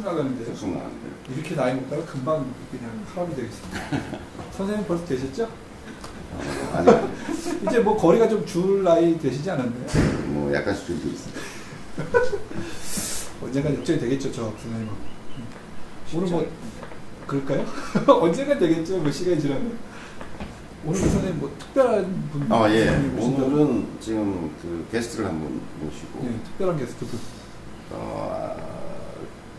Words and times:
그냥 0.00 0.02
쑥쑥 0.02 0.04
나가는데요. 0.04 0.46
계속 0.46 0.68
나가는데. 0.70 1.06
이렇게 1.34 1.54
나이 1.54 1.74
먹다가 1.74 2.04
금방 2.04 2.46
그냥 2.70 3.04
사람이 3.14 3.34
되겠습니다. 3.36 3.80
선생님 4.56 4.86
벌써 4.86 5.04
되셨죠? 5.06 5.44
어, 5.44 6.72
아니, 6.76 6.88
아니, 6.90 7.08
이제 7.68 7.78
뭐 7.80 7.96
거리가 7.96 8.28
좀 8.28 8.44
줄 8.46 8.82
나이 8.82 9.18
되시지 9.18 9.50
않았나요? 9.50 9.84
뭐 10.28 10.52
약간씩 10.54 10.86
줄고 10.86 11.08
있어요. 11.08 11.34
언젠가 13.42 13.74
역전이 13.74 13.98
되겠죠, 14.00 14.30
저 14.32 14.42
선생님은. 14.44 14.88
오늘 16.14 16.28
뭐 16.28 16.46
그럴까요? 17.26 17.64
언젠가 18.20 18.58
되겠죠, 18.58 18.98
뭐 18.98 19.10
시간이 19.10 19.40
지나면. 19.40 19.78
오늘 20.84 20.98
그 21.00 21.08
선생님 21.10 21.40
뭐 21.40 21.54
특별한 21.58 22.28
분 22.32 22.50
어, 22.52 22.68
예. 22.70 22.88
오늘은 23.18 23.86
지금 24.00 24.50
그 24.62 24.86
게스트를 24.90 25.26
한 25.26 25.38
분 25.38 25.60
모시고, 25.82 26.20
예, 26.26 26.44
특별한 26.44 26.78
게스트 26.78 27.04
분. 27.06 27.18
어, 27.92 28.79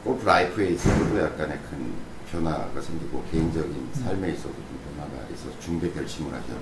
골프 0.03 0.25
라이프에 0.25 0.69
있어서도 0.69 1.21
약간의 1.21 1.59
큰 1.69 1.93
변화가 2.31 2.81
생기고, 2.81 3.23
개인적인 3.31 3.89
삶에 3.93 4.29
있어도 4.31 4.53
좀 4.53 4.79
변화가 4.97 5.27
있어서 5.33 5.51
중대 5.59 5.91
결심을 5.91 6.33
하셔, 6.33 6.53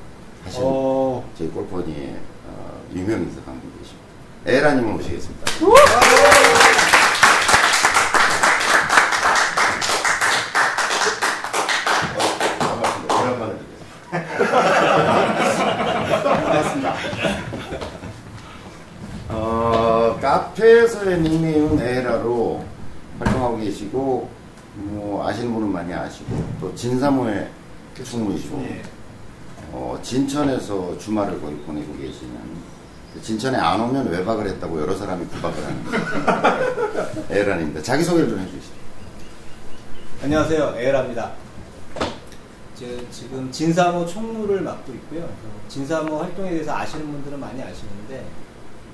하시는 0.44 0.66
어, 0.66 1.24
저희 1.38 1.48
골퍼니의 1.50 2.18
어, 2.48 2.82
유명 2.94 3.22
인사 3.22 3.42
강분 3.44 3.72
계십니다. 3.78 4.08
에라님을 4.46 4.94
모시겠습니다. 4.94 5.52
반갑습니다. 16.24 16.96
어, 19.30 20.18
카페에서의 20.22 21.20
닉네임은 21.22 21.80
에라로 21.80 22.66
활동하고 23.20 23.58
계시고, 23.58 24.30
뭐, 24.76 25.28
아시는 25.28 25.54
분은 25.54 25.72
많이 25.72 25.94
아시고, 25.94 26.44
또 26.60 26.69
진사모의 26.80 27.50
충무이시고, 28.06 28.62
예. 28.62 28.82
어, 29.74 30.00
진천에서 30.02 30.98
주말을 30.98 31.42
거의 31.42 31.58
보내고 31.58 31.94
계시는 31.98 32.40
그 33.14 33.22
진천에 33.22 33.58
안 33.58 33.82
오면 33.82 34.08
외박을 34.10 34.48
했다고 34.48 34.80
여러 34.80 34.96
사람이 34.96 35.26
구박을 35.26 35.62
하는 35.62 37.28
에란입니다. 37.30 37.84
자기소개를 37.84 38.30
좀 38.30 38.40
해주시죠. 38.40 38.74
안녕하세요. 40.24 40.76
에라입니다. 40.78 41.34
제 42.76 43.06
지금 43.12 43.52
진사모 43.52 44.06
총무를 44.06 44.62
맡고 44.62 44.94
있고요. 44.94 45.30
진사모 45.68 46.20
활동에 46.20 46.52
대해서 46.52 46.74
아시는 46.74 47.12
분들은 47.12 47.42
많이 47.42 47.62
아시는데 47.62 48.26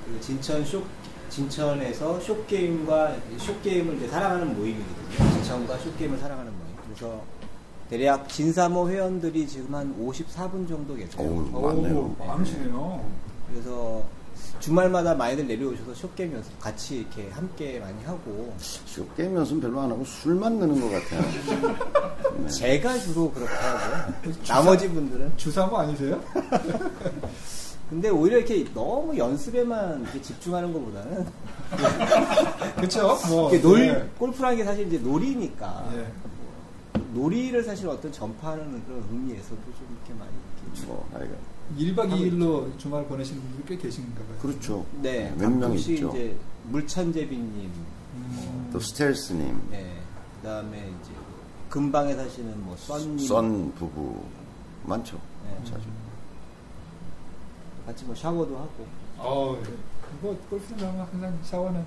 그 0.07 0.19
진천 0.21 0.65
쇼 0.65 0.81
진천에서 1.29 2.19
쇼게임과 2.19 3.15
쇼게임을 3.37 3.97
이제 3.97 4.07
사랑하는 4.07 4.55
모임이거든요. 4.55 5.31
진천과 5.33 5.77
쇼게임을 5.77 6.17
사랑하는 6.17 6.51
모임. 6.51 6.75
그래서 6.87 7.21
대략 7.89 8.27
진사모 8.29 8.89
회원들이 8.89 9.47
지금 9.47 9.75
한 9.75 9.95
54분 9.99 10.67
정도 10.67 10.95
계세요. 10.95 11.21
어우, 11.21 11.61
많네요. 11.61 12.15
오, 12.19 12.25
많으시네요. 12.25 13.05
그래서 13.51 14.03
주말마다 14.59 15.13
많이들 15.13 15.47
내려오셔서 15.47 15.93
쇼게임 15.93 16.33
연습 16.33 16.59
같이 16.59 16.99
이렇게 16.99 17.29
함께 17.29 17.79
많이 17.79 18.03
하고 18.05 18.53
게임 19.15 19.35
연습 19.35 19.61
별로 19.61 19.81
안 19.81 19.91
하고 19.91 20.03
술만 20.03 20.57
느는 20.57 20.81
것 20.81 20.89
같아요. 20.89 21.21
네. 22.39 22.49
제가 22.49 22.97
주로 22.99 23.31
그렇게 23.31 23.53
하고 23.53 24.13
나머지 24.47 24.89
분들은 24.89 25.37
주사모 25.37 25.77
아니세요? 25.77 26.19
근데 27.89 28.09
오히려 28.09 28.37
이렇게 28.39 28.65
너무 28.73 29.15
연습에만 29.15 30.01
이렇게 30.01 30.19
집중하는 30.21 30.73
것보다는 30.73 31.25
그쵸? 32.81 33.15
뭐. 33.29 33.51
이렇게 33.51 33.61
놀 33.61 33.79
예. 33.81 34.09
골프라는 34.17 34.57
게 34.57 34.63
사실 34.63 34.87
이제 34.87 34.97
놀이니까 34.97 35.87
예. 35.95 36.07
놀이를 37.15 37.63
사실 37.63 37.87
어떤 37.87 38.11
전파하는 38.11 38.83
그런 38.85 39.03
의미에서도 39.09 39.55
좀 39.55 39.97
이렇게 39.97 40.13
많이 40.19 40.31
이렇게 40.73 40.87
뭐, 40.87 41.09
아이가. 41.13 41.33
1박 41.77 42.11
2일로 42.11 42.77
주말 42.77 43.05
보내시는 43.07 43.41
분들이 43.41 43.77
꽤 43.77 43.83
계신가 43.83 44.19
봐요. 44.21 44.37
그렇죠. 44.41 44.85
네몇명 45.01 45.61
가끔씩 45.61 45.95
있죠. 45.95 46.09
이제 46.09 46.37
물찬제비님 46.65 47.71
음, 48.15 48.69
또 48.71 48.79
스텔스님, 48.79 49.67
네 49.71 50.01
그다음에 50.41 50.91
이제 51.01 51.11
근방에 51.69 52.13
사시는 52.15 52.63
뭐 52.65 52.75
썬님 52.77 53.17
썬 53.19 53.73
부부 53.75 54.23
많죠. 54.83 55.19
네. 55.45 55.57
자주. 55.63 55.85
같이 57.85 58.03
뭐 58.05 58.13
샤워도 58.15 58.57
하고 58.57 58.87
어, 59.17 59.57
예. 59.59 59.63
그거 60.19 60.35
골프 60.49 60.73
나면 60.73 61.07
항상 61.11 61.39
샤워는 61.43 61.85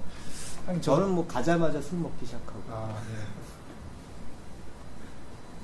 저는 0.81 1.11
뭐 1.15 1.27
가자마자 1.27 1.81
술 1.81 1.99
먹기 1.99 2.25
시작하고 2.27 2.63
아, 2.71 3.01
예. 3.11 3.48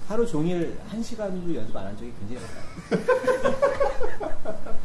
하루 0.08 0.26
종일 0.26 0.76
한 0.88 1.02
시간도 1.02 1.54
연습 1.54 1.76
안 1.76 1.86
한 1.86 1.96
적이 1.96 2.12
굉장히 2.20 2.42
많아요. 2.46 3.04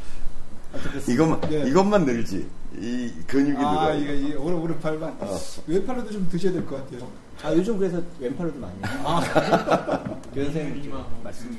이것만, 1.08 1.52
예. 1.52 1.68
이것만 1.68 2.06
늘지. 2.06 2.48
이 2.78 3.12
근육이 3.28 3.58
아, 3.58 3.72
늘어요. 3.94 4.00
이거 4.00 4.14
이 4.14 4.34
오른 4.36 4.58
오른팔만 4.58 5.18
어. 5.20 5.38
왼팔로도 5.68 6.12
좀 6.12 6.30
드셔야 6.30 6.54
될 6.54 6.66
것 6.66 6.76
같아요. 6.78 7.10
아 7.42 7.52
요즘 7.54 7.78
그래서 7.78 8.02
왼팔로도 8.20 8.60
많이 8.60 8.74
해요. 8.76 9.04
아, 9.04 10.16
교수님 10.34 10.94
말씀. 11.24 11.58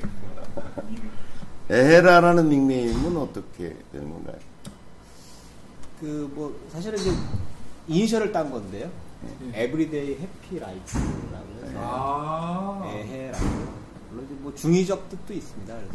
에해라라는 1.68 2.48
닉네임은 2.48 3.16
어떻게 3.16 3.76
되는 3.92 4.10
건가요? 4.10 4.36
그 6.00 6.30
뭐 6.34 6.58
사실은 6.72 6.98
이제 6.98 7.10
이니셜을 7.88 8.32
딴 8.32 8.50
건데요. 8.50 8.88
예. 9.52 9.64
everyday 9.64 10.18
happy 10.20 10.58
life 10.60 10.98
아, 11.76 12.82
에해라고. 12.86 13.44
물론 14.10 14.24
이제 14.26 14.34
뭐 14.40 14.54
중의적 14.54 15.08
뜻도 15.08 15.32
있습니다. 15.34 15.74
그래서 15.74 15.94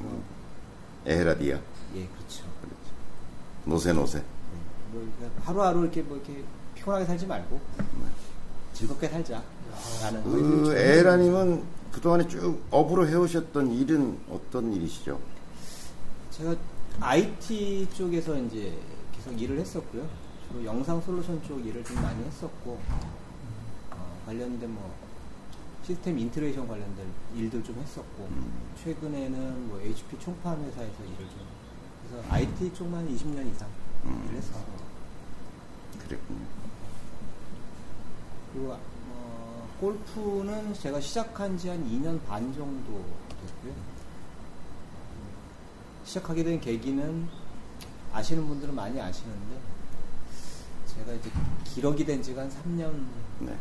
에헤라디아. 1.05 1.59
예 1.95 2.07
그렇죠. 2.07 2.43
노세 3.65 3.93
노세. 3.93 4.19
네, 4.19 4.25
뭐 4.91 5.11
하루하루 5.43 5.81
이렇게 5.83 6.01
뭐 6.01 6.17
이렇게 6.17 6.43
피곤하게 6.75 7.05
살지 7.05 7.25
말고 7.27 7.59
즐겁게 8.73 9.07
살자 9.09 9.41
라는 10.01 10.23
그 10.23 10.73
에라님은 10.75 11.63
그동안에 11.91 12.27
쭉 12.27 12.61
업으로 12.71 13.07
해오셨던 13.07 13.71
일은 13.71 14.17
어떤 14.29 14.73
일이시죠? 14.73 15.19
제가 16.31 16.55
IT 16.99 17.87
쪽에서 17.93 18.37
이제 18.37 18.77
계속 19.15 19.39
일을 19.41 19.59
했었고요. 19.59 20.05
주로 20.49 20.65
영상 20.65 21.01
솔루션 21.01 21.41
쪽 21.43 21.65
일을 21.65 21.83
좀 21.83 21.95
많이 22.01 22.23
했었고, 22.25 22.79
어, 23.91 24.21
관련된 24.25 24.69
뭐, 24.73 24.93
system 25.85 26.17
integration 26.17 26.67
관련된 26.67 27.05
일들 27.35 27.63
좀 27.63 27.75
했었고, 27.79 28.23
음. 28.25 28.51
최근에는 28.83 29.67
뭐 29.67 29.79
HP 29.79 30.17
총판 30.19 30.59
회사에서 30.63 31.03
일을 31.03 31.17
좀, 31.17 31.45
그래서 32.09 32.27
IT 32.33 32.73
쪽만 32.73 33.07
20년 33.07 33.47
이상 33.51 33.67
음. 34.05 34.23
일을 34.25 34.37
했었어요. 34.37 34.65
그랬군요. 36.07 36.45
그리고, 38.53 38.73
어, 38.73 39.69
골프는 39.79 40.73
제가 40.73 40.99
시작한 40.99 41.57
지 41.57 41.69
한 41.69 41.83
2년 41.87 42.23
반 42.25 42.51
정도 42.53 43.03
됐고요. 43.45 43.73
시작하게 46.05 46.43
된 46.43 46.61
계기는 46.61 47.27
아시는 48.13 48.47
분들은 48.47 48.73
많이 48.73 48.99
아시는데 49.01 49.59
제가 50.87 51.11
이제 51.13 51.29
기러기 51.65 52.05
된 52.05 52.21
지가 52.23 52.43
한 52.43 52.49
3년 52.49 53.05
네. 53.39 53.57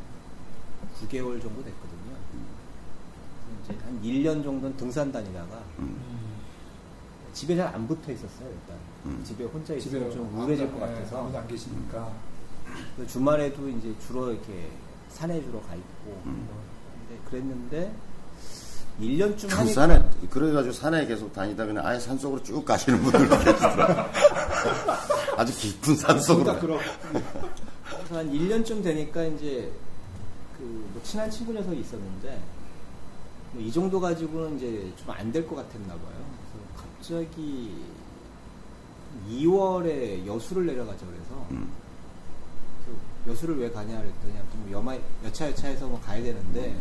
9개월 1.01 1.41
정도 1.43 1.63
됐거든요. 1.65 2.15
그래서 3.67 3.73
이제 3.73 3.85
한 3.85 4.01
1년 4.03 4.43
정도는 4.45 4.77
등산 4.77 5.11
다니다가 5.13 5.63
음. 5.79 5.97
집에 7.33 7.57
잘 7.57 7.75
안 7.75 7.87
붙어 7.89 8.13
있었어요, 8.13 8.49
일단. 8.49 8.77
음. 9.07 9.23
집에 9.27 9.45
혼자 9.45 9.75
있으면 9.75 10.11
좀 10.13 10.33
우울해질 10.39 10.71
것 10.71 10.77
예, 10.77 10.81
같아서. 10.81 11.19
아무도 11.21 11.39
안 11.39 11.49
계시니까. 11.49 12.13
주말에도 13.09 13.69
이제 13.69 13.93
주로 14.07 14.31
이렇게 14.33 14.71
산에 15.09 15.43
주로 15.43 15.61
가 15.63 15.75
있고. 15.75 16.23
음. 16.27 16.49
근데 17.09 17.21
그랬는데 17.29 17.95
1년쯤 19.01 19.49
그 19.49 19.57
하니까 19.57 19.75
산에 19.75 20.11
그래가지고 20.31 20.73
산에 20.73 21.05
계속 21.07 21.33
다니다 21.33 21.67
그냥 21.67 21.85
아예 21.85 21.99
산 21.99 22.17
속으로 22.17 22.41
쭉 22.45 22.65
가시는 22.65 23.03
분들도 23.03 23.39
계시더라고요. 23.41 24.07
아주 25.37 25.53
깊은 25.57 25.97
산 25.97 26.21
속으로. 26.21 26.79
한 28.11 28.33
1년쯤 28.33 28.83
되니까 28.85 29.25
이제 29.25 29.73
그뭐 30.59 31.01
친한 31.03 31.31
친구 31.31 31.53
녀석이 31.53 31.81
있었는데 31.81 32.43
뭐 33.53 33.63
이 33.63 33.71
정도 33.73 34.01
가지고는 34.01 34.57
이제 34.57 34.93
좀 34.97 35.11
안 35.15 35.31
될 35.33 35.47
것 35.47 35.55
같았나 35.57 35.95
봐요. 35.95 36.25
그래서 36.53 36.67
갑자기 36.77 37.73
2월에 39.31 40.27
여수를 40.27 40.67
내려가자 40.67 41.07
그래서 41.07 41.47
음. 41.53 41.71
그 42.85 43.31
여수를 43.31 43.59
왜 43.59 43.71
가냐 43.71 43.97
그랬더니 44.01 44.37
아무튼 44.39 44.61
뭐 44.61 44.73
여마 44.73 44.97
여차여차해서 45.25 45.87
뭐 45.87 46.01
가야 46.01 46.23
되는데 46.23 46.77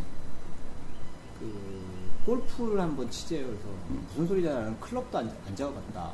그 1.40 1.84
골프를 2.26 2.80
한번 2.80 3.10
치재요. 3.10 3.46
그래서 3.46 3.66
무슨 4.10 4.28
소리냐 4.28 4.52
나는 4.54 4.80
클럽도 4.80 5.18
안, 5.18 5.30
안 5.48 5.56
잡아봤다. 5.56 6.12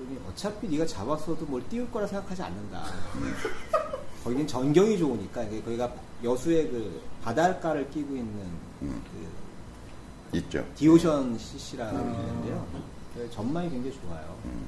그랬더니 0.00 0.18
어차피 0.28 0.68
네가 0.68 0.86
잡았어도 0.86 1.44
뭘 1.46 1.66
띄울 1.68 1.90
거라 1.90 2.06
생각하지 2.06 2.42
않는다. 2.42 2.84
거기는 4.24 4.46
전경이 4.46 4.98
좋으니까 4.98 5.44
거기가 5.48 5.92
여수의 6.22 6.70
그 6.70 7.00
바닷가를 7.22 7.90
끼고 7.90 8.16
있는 8.16 8.46
음. 8.82 9.02
그 9.12 10.36
있죠. 10.38 10.64
디오션 10.74 11.36
CC라고 11.38 11.96
아. 11.96 12.00
있는데요. 12.00 12.66
그 13.14 13.28
전망이 13.30 13.68
굉장히 13.68 13.98
좋아요. 14.00 14.36
음, 14.44 14.66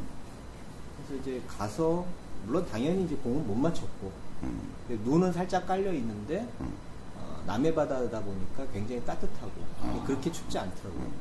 그래서 0.96 1.22
이제 1.22 1.40
가서 1.46 2.04
물론 2.44 2.66
당연히 2.70 3.04
이제 3.04 3.14
공은 3.16 3.46
못 3.46 3.54
맞췄고 3.54 4.10
음, 4.42 4.72
눈은 5.04 5.32
살짝 5.32 5.66
깔려 5.66 5.92
있는데 5.92 6.48
음. 6.60 6.72
어, 7.16 7.42
남해 7.46 7.72
바다다 7.74 8.20
보니까 8.20 8.66
굉장히 8.72 9.04
따뜻하고 9.04 9.52
아. 9.82 10.04
그렇게 10.06 10.32
춥지 10.32 10.58
않더라고요. 10.58 11.02
음. 11.02 11.12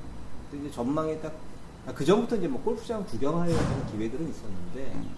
근데 0.49 0.65
이제 0.65 0.75
전망에 0.75 1.19
딱 1.19 1.33
그 1.95 2.05
전부터 2.05 2.35
이제 2.37 2.47
뭐 2.47 2.61
골프장 2.61 3.03
구경하려는 3.05 3.87
기회들은 3.87 4.29
있었는데 4.29 4.93
음. 4.95 5.15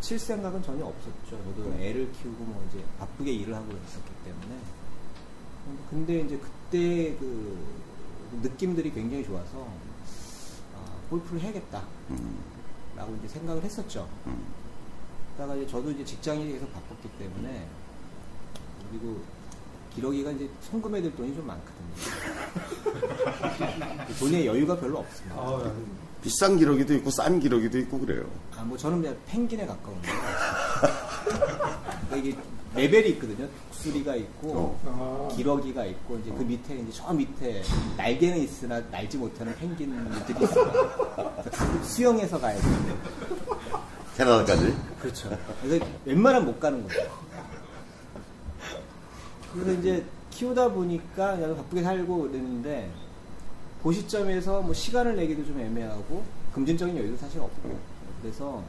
칠 0.00 0.18
생각은 0.18 0.62
전혀 0.62 0.84
없었죠. 0.84 1.30
저도 1.30 1.74
애를 1.80 2.12
키우고 2.12 2.44
뭐 2.44 2.64
이제 2.68 2.84
바쁘게 2.98 3.32
일을 3.32 3.54
하고 3.54 3.66
있었기 3.72 4.10
때문에. 4.24 4.60
근데 5.90 6.20
이제 6.20 6.38
그때 6.38 7.16
그 7.16 7.58
느낌들이 8.42 8.92
굉장히 8.92 9.24
좋아서 9.24 9.66
아, 10.76 11.08
골프를 11.10 11.40
해야겠다. 11.40 11.82
음, 12.10 12.38
라고 12.94 13.16
이제 13.16 13.28
생각을 13.28 13.62
했었죠. 13.64 14.08
음. 14.26 14.46
그러다가 15.34 15.56
이제 15.56 15.66
저도 15.66 15.90
이제 15.90 16.04
직장이 16.04 16.52
계속 16.52 16.72
바빴기 16.72 17.08
때문에 17.18 17.66
그리고 18.90 19.20
기러기가 19.96 20.30
이제 20.32 20.48
송금해야 20.70 21.02
될 21.02 21.16
돈이 21.16 21.34
좀 21.34 21.46
많거든요. 21.46 21.86
돈에 24.20 24.46
여유가 24.46 24.78
별로 24.78 24.98
없습니다. 24.98 25.36
아, 25.36 25.72
비싼 26.22 26.58
기러기도 26.58 26.94
있고 26.94 27.10
싼 27.10 27.40
기러기도 27.40 27.78
있고 27.78 27.98
그래요. 27.98 28.24
아, 28.56 28.62
뭐 28.62 28.76
저는 28.76 29.00
그냥 29.00 29.16
펭귄에 29.26 29.66
가까운데. 29.66 30.08
이게 32.16 32.36
레벨이 32.74 33.08
있거든요. 33.10 33.48
수리가 33.72 34.16
있고, 34.16 34.78
어. 34.84 35.28
아, 35.30 35.34
기러기가 35.34 35.84
있고, 35.86 36.18
이제 36.18 36.30
그 36.30 36.42
밑에, 36.42 36.74
이제 36.74 36.90
저 36.92 37.12
밑에 37.12 37.62
날개는 37.96 38.38
있으나 38.38 38.80
날지 38.90 39.16
못하는 39.16 39.54
펭귄들이 39.56 40.44
있어요. 40.44 41.12
수영해서 41.82 42.38
가야 42.38 42.60
되는데. 42.60 42.94
캐나다까지. 44.16 44.76
그렇죠. 45.00 45.38
그래서 45.62 45.86
웬만하면 46.04 46.46
못 46.46 46.60
가는 46.60 46.82
거죠. 46.82 47.00
그래서 49.52 49.72
이제 49.72 50.04
키우다 50.30 50.72
보니까 50.72 51.36
나도 51.36 51.56
바쁘게 51.56 51.82
살고 51.82 52.22
그랬는데 52.22 52.90
그 53.82 53.92
시점에서 53.92 54.62
뭐 54.62 54.74
시간을 54.74 55.16
내기도 55.16 55.44
좀 55.44 55.58
애매하고 55.60 56.24
금전적인 56.52 56.96
여유도 56.96 57.16
사실 57.16 57.40
없고 57.40 57.78
그래서 58.20 58.62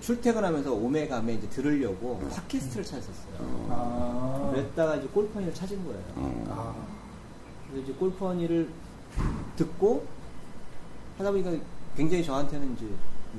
출퇴근하면서 0.00 0.72
오메감에 0.72 1.34
이제 1.34 1.48
들으려고 1.48 2.18
팟캐스트를 2.28 2.84
찾았었어요. 2.84 3.66
아, 3.70 4.50
그랬다가 4.52 4.96
이제 4.96 5.06
골퍼니를 5.08 5.54
찾은 5.54 5.84
거예요. 5.84 6.02
음. 6.16 6.46
아, 6.50 6.74
그래서 7.68 7.84
이제 7.84 7.92
골퍼니를 7.98 8.68
듣고 9.54 10.04
하다 11.18 11.30
보니까 11.30 11.52
굉장히 11.96 12.24
저한테는 12.24 12.74
이제 12.74 12.86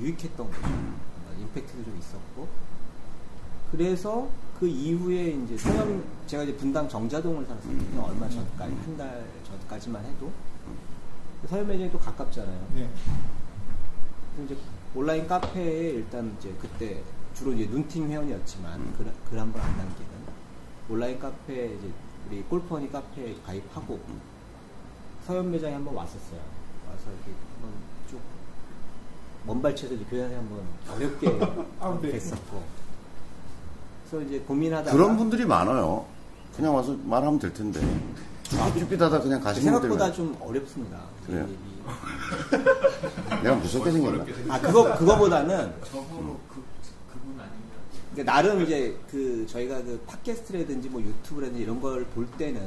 유익했던 0.00 0.46
거죠. 0.50 0.60
뭔가 0.62 1.40
임팩트도 1.40 1.84
좀 1.84 1.98
있었고. 1.98 2.48
그래서 3.70 4.28
그 4.58 4.66
이후에 4.66 5.30
이제 5.30 5.56
서현, 5.56 6.02
제가 6.26 6.42
이제 6.42 6.56
분당 6.56 6.88
정자동을 6.88 7.46
살았었거든요. 7.46 8.02
얼마 8.02 8.28
전까지, 8.28 8.74
한 8.74 8.96
달 8.96 9.24
전까지만 9.46 10.04
해도. 10.04 10.30
서현 11.48 11.66
매장이 11.68 11.90
또 11.92 11.98
가깝잖아요. 11.98 12.66
네. 12.74 12.88
그래서 14.36 14.52
이제 14.54 14.62
온라인 14.94 15.26
카페에 15.28 15.90
일단 15.90 16.34
이제 16.38 16.52
그때 16.60 17.00
주로 17.34 17.52
이제 17.52 17.66
눈팅 17.70 18.08
회원이었지만 18.10 18.96
글, 18.96 19.06
글 19.30 19.38
한 19.38 19.52
번 19.52 19.62
안 19.62 19.76
남기는 19.76 20.08
온라인 20.88 21.18
카페 21.20 21.66
이제 21.74 21.92
우리 22.28 22.42
골퍼니 22.42 22.90
카페에 22.90 23.36
가입하고 23.46 24.00
서현 25.26 25.50
매장에 25.52 25.74
한번 25.74 25.94
왔었어요. 25.94 26.40
와서 26.88 27.04
이렇게 27.10 27.30
한번 27.54 27.70
쭉 28.10 28.20
먼발치에서 29.46 29.94
교양에 30.10 30.34
한번 30.34 30.62
어렵게 30.90 31.38
아, 31.78 31.98
네. 32.02 32.10
됐었고. 32.12 32.87
그래서 34.10 34.26
이제 34.26 34.38
고민하다가 34.40 34.96
그런 34.96 35.16
분들이 35.16 35.44
많아요. 35.44 36.06
그냥 36.56 36.74
와서 36.74 36.96
말하면 37.04 37.38
될 37.38 37.52
텐데. 37.52 37.80
쭈삣쭈삣하다 38.44 39.20
그냥 39.20 39.40
가시는 39.40 39.72
분들 39.72 39.88
생각보다 39.90 40.12
좀 40.12 40.36
어렵습니다. 40.40 40.98
그래요? 41.26 41.46
내가 43.42 43.54
무섭게 43.56 43.90
생겼나? 43.92 44.24
아 44.48 44.60
그거 44.60 44.96
그거보다는 44.96 45.72
저거 45.84 46.38
그 46.48 46.62
그분 47.12 47.32
아니면 47.38 47.48
그러니까 48.12 48.32
나름 48.32 48.62
이제 48.62 48.96
그 49.10 49.46
저희가 49.46 49.82
그 49.82 50.00
팟캐스트라든지 50.06 50.88
뭐 50.88 51.00
유튜브라든지 51.02 51.62
이런 51.62 51.80
걸 51.80 52.04
볼 52.14 52.26
때는 52.38 52.60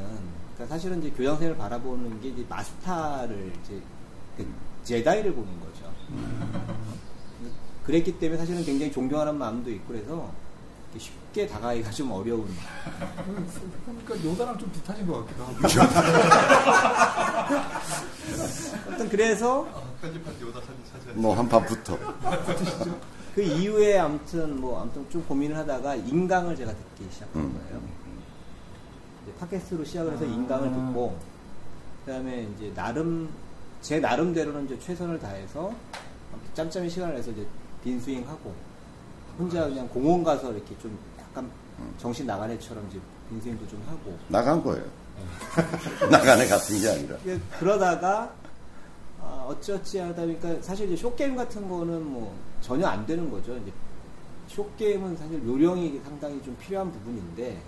그러니까 0.55 0.67
사실은 0.75 0.99
이제 0.99 1.09
교장선생을 1.11 1.57
바라보는 1.57 2.21
게 2.21 2.29
이제 2.29 2.45
마스터를 2.47 3.51
이제 3.63 3.79
그 4.37 4.45
제다이를 4.83 5.33
보는 5.33 5.49
거죠. 5.59 5.91
그랬기 7.85 8.19
때문에 8.19 8.37
사실은 8.37 8.63
굉장히 8.63 8.91
존경하는 8.91 9.35
마음도 9.37 9.71
있고 9.71 9.93
그래서 9.93 10.31
쉽게 10.99 11.47
다가기가 11.47 11.89
좀 11.91 12.11
어려운. 12.11 12.47
그러니까 13.85 14.29
요다랑 14.29 14.57
좀 14.57 14.69
비슷하신 14.71 15.07
것 15.07 15.25
같기도 15.25 15.43
하고. 15.43 15.55
아무튼 18.87 19.09
그래서 19.09 19.67
편집할 20.01 20.37
때 20.37 20.45
요다 20.45 20.59
사진 20.59 20.75
찾아야 20.91 21.13
뭐 21.15 21.35
한판부터. 21.35 21.97
그 23.35 23.41
이후에 23.41 23.97
아무튼 23.97 24.59
뭐 24.59 24.81
아무튼 24.81 25.09
좀 25.09 25.23
고민을 25.25 25.57
하다가 25.57 25.95
인강을 25.95 26.55
제가 26.55 26.71
듣기 26.71 27.07
시작한 27.11 27.41
음. 27.41 27.53
거예요. 27.53 27.81
팟캐스트로 29.39 29.85
시작을 29.85 30.13
해서 30.13 30.25
아. 30.25 30.27
인강을 30.27 30.69
듣고 30.71 31.17
그다음에 32.05 32.47
이제 32.55 32.71
나름 32.75 33.29
제 33.81 33.99
나름대로는 33.99 34.65
이제 34.65 34.77
최선을 34.79 35.19
다해서 35.19 35.73
짬짬이 36.53 36.89
시간을 36.89 37.15
내서 37.15 37.31
이제 37.31 37.47
빈스윙 37.83 38.27
하고 38.27 38.53
혼자 39.37 39.67
그냥 39.67 39.87
공원 39.89 40.23
가서 40.23 40.51
이렇게 40.51 40.77
좀 40.79 40.97
약간 41.19 41.49
정신 41.97 42.25
나간 42.27 42.49
애처럼 42.51 42.85
이제 42.89 42.99
빈스윙도 43.29 43.67
좀 43.67 43.83
하고 43.87 44.17
나간 44.27 44.61
거예요. 44.63 44.83
나간 46.09 46.39
애 46.41 46.47
같은 46.47 46.79
게 46.79 46.89
아니라. 46.89 47.17
그러다가 47.59 48.33
아, 49.21 49.45
어찌어찌 49.47 49.99
하다 49.99 50.21
보니까 50.23 50.61
사실 50.61 50.87
이제 50.87 50.95
쇼게임 50.95 51.35
같은 51.35 51.67
거는 51.69 52.03
뭐 52.03 52.35
전혀 52.61 52.87
안 52.87 53.05
되는 53.05 53.29
거죠. 53.29 53.55
이제 53.57 53.71
쇼게임은 54.47 55.15
사실 55.17 55.45
요령이 55.45 56.01
상당히 56.03 56.41
좀 56.43 56.55
필요한 56.59 56.91
부분인데 56.91 57.61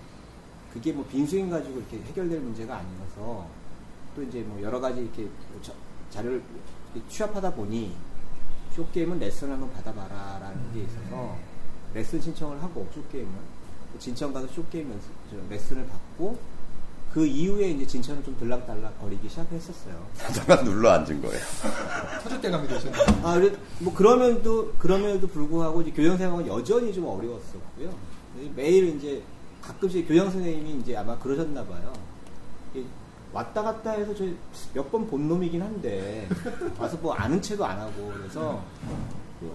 그게 0.72 0.92
뭐 0.92 1.04
빈스윙 1.06 1.48
가지고 1.50 1.78
이렇게 1.78 1.98
해결될 1.98 2.40
문제가 2.40 2.76
아니라서 2.78 3.46
또 4.16 4.22
이제 4.22 4.40
뭐 4.40 4.60
여러 4.62 4.80
가지 4.80 5.00
이렇게 5.00 5.22
뭐 5.22 5.62
자- 5.62 5.72
자료를 6.10 6.42
취합하다 7.08 7.54
보니 7.54 7.94
쇼게임은 8.74 9.18
레슨을 9.20 9.52
한번 9.54 9.72
받아봐라 9.72 10.38
라는 10.40 10.72
게 10.72 10.80
있어서 10.82 11.36
레슨 11.94 12.20
신청을 12.20 12.62
하고 12.62 12.86
쇼게임은 12.94 13.30
진천 13.98 14.32
가서 14.32 14.46
쇼게임 14.48 14.90
연습 14.90 15.08
저 15.30 15.36
레슨을 15.48 15.86
받고 15.86 16.36
그 17.12 17.24
이후에 17.24 17.70
이제 17.70 17.86
진천을 17.86 18.24
좀 18.24 18.36
들락달락 18.40 19.00
거리기 19.00 19.28
시작했었어요. 19.28 20.04
하다가 20.18 20.64
눌러 20.64 20.90
앉은 20.90 21.22
거예요. 21.22 21.38
터줏대감이 22.24 22.68
되셨네요. 22.68 23.04
아, 23.22 23.34
그래, 23.34 23.56
뭐, 23.78 23.94
그러면도, 23.94 24.72
그럼에도 24.80 25.28
불구하고 25.28 25.82
이제 25.82 25.92
교장 25.92 26.18
생활은 26.18 26.48
여전히 26.48 26.92
좀 26.92 27.06
어려웠었고요. 27.06 27.94
매일 28.56 28.96
이제 28.96 29.22
가끔씩 29.62 30.08
교장 30.08 30.28
선생님이 30.28 30.80
이제 30.80 30.96
아마 30.96 31.16
그러셨나 31.16 31.64
봐요. 31.64 31.92
왔다 33.32 33.62
갔다 33.62 33.92
해서 33.92 34.12
저몇번 34.72 35.06
본 35.06 35.28
놈이긴 35.28 35.62
한데, 35.62 36.28
와서 36.80 36.96
뭐 37.00 37.14
아는 37.14 37.40
체도 37.40 37.64
안 37.64 37.78
하고, 37.78 38.12
그래서 38.16 38.60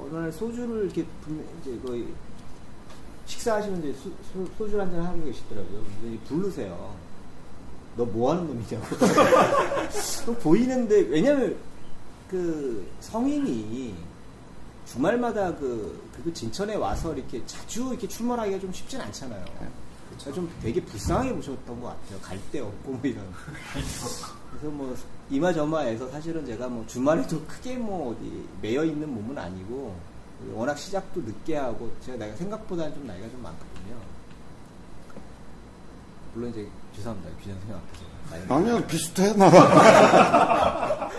어느 0.01 0.15
날 0.15 0.31
소주를 0.31 0.85
이렇게 0.85 1.05
분- 1.21 1.45
이제 1.61 1.77
거의 1.85 2.07
식사하시는데 3.29 3.93
수, 3.93 4.11
주를 4.57 4.81
한잔 4.81 5.05
하고 5.05 5.23
계시더라고요. 5.23 5.83
근데 6.01 6.17
부르세요. 6.25 6.95
너 7.95 8.05
뭐 8.05 8.31
하는 8.31 8.47
놈이냐고. 8.47 8.85
또 10.25 10.33
보이는데, 10.35 11.01
왜냐면 11.09 11.55
그 12.29 12.87
성인이 13.01 13.93
주말마다 14.85 15.53
그, 15.55 16.01
그 16.23 16.33
진천에 16.33 16.75
와서 16.75 17.13
이렇게 17.13 17.45
자주 17.45 17.89
이렇게 17.89 18.07
출몰하기가 18.07 18.59
좀 18.59 18.71
쉽진 18.71 19.01
않잖아요. 19.01 19.43
제가 20.17 20.33
좀 20.35 20.49
되게 20.61 20.81
불쌍하게 20.83 21.33
보셨던 21.35 21.81
것 21.81 21.87
같아요. 21.87 22.19
갈 22.21 22.39
데 22.51 22.59
없고 22.61 22.91
뭐 22.93 23.01
이런. 23.03 23.23
그래서 23.73 24.67
뭐 24.69 24.95
이마저마해서 25.29 26.09
사실은 26.09 26.45
제가 26.45 26.67
뭐 26.69 26.85
주말에도 26.87 27.39
크게 27.45 27.77
뭐 27.77 28.11
어디 28.11 28.47
매여 28.61 28.85
있는 28.85 29.13
몸은 29.13 29.37
아니고 29.37 29.95
워낙 30.53 30.75
시작도 30.77 31.21
늦게 31.21 31.55
하고 31.57 31.91
제가 32.05 32.17
나이가 32.17 32.35
생각보다는 32.37 32.93
좀 32.93 33.05
나이가 33.07 33.29
좀 33.29 33.41
많거든요. 33.43 33.95
물론 36.33 36.49
이제 36.51 36.67
죄송합니다. 36.95 37.29
규전 37.41 37.57
선생 37.59 37.75
앞에서. 37.75 38.53
아니요, 38.53 38.85
비슷해, 38.87 39.33
나랑. 39.33 41.09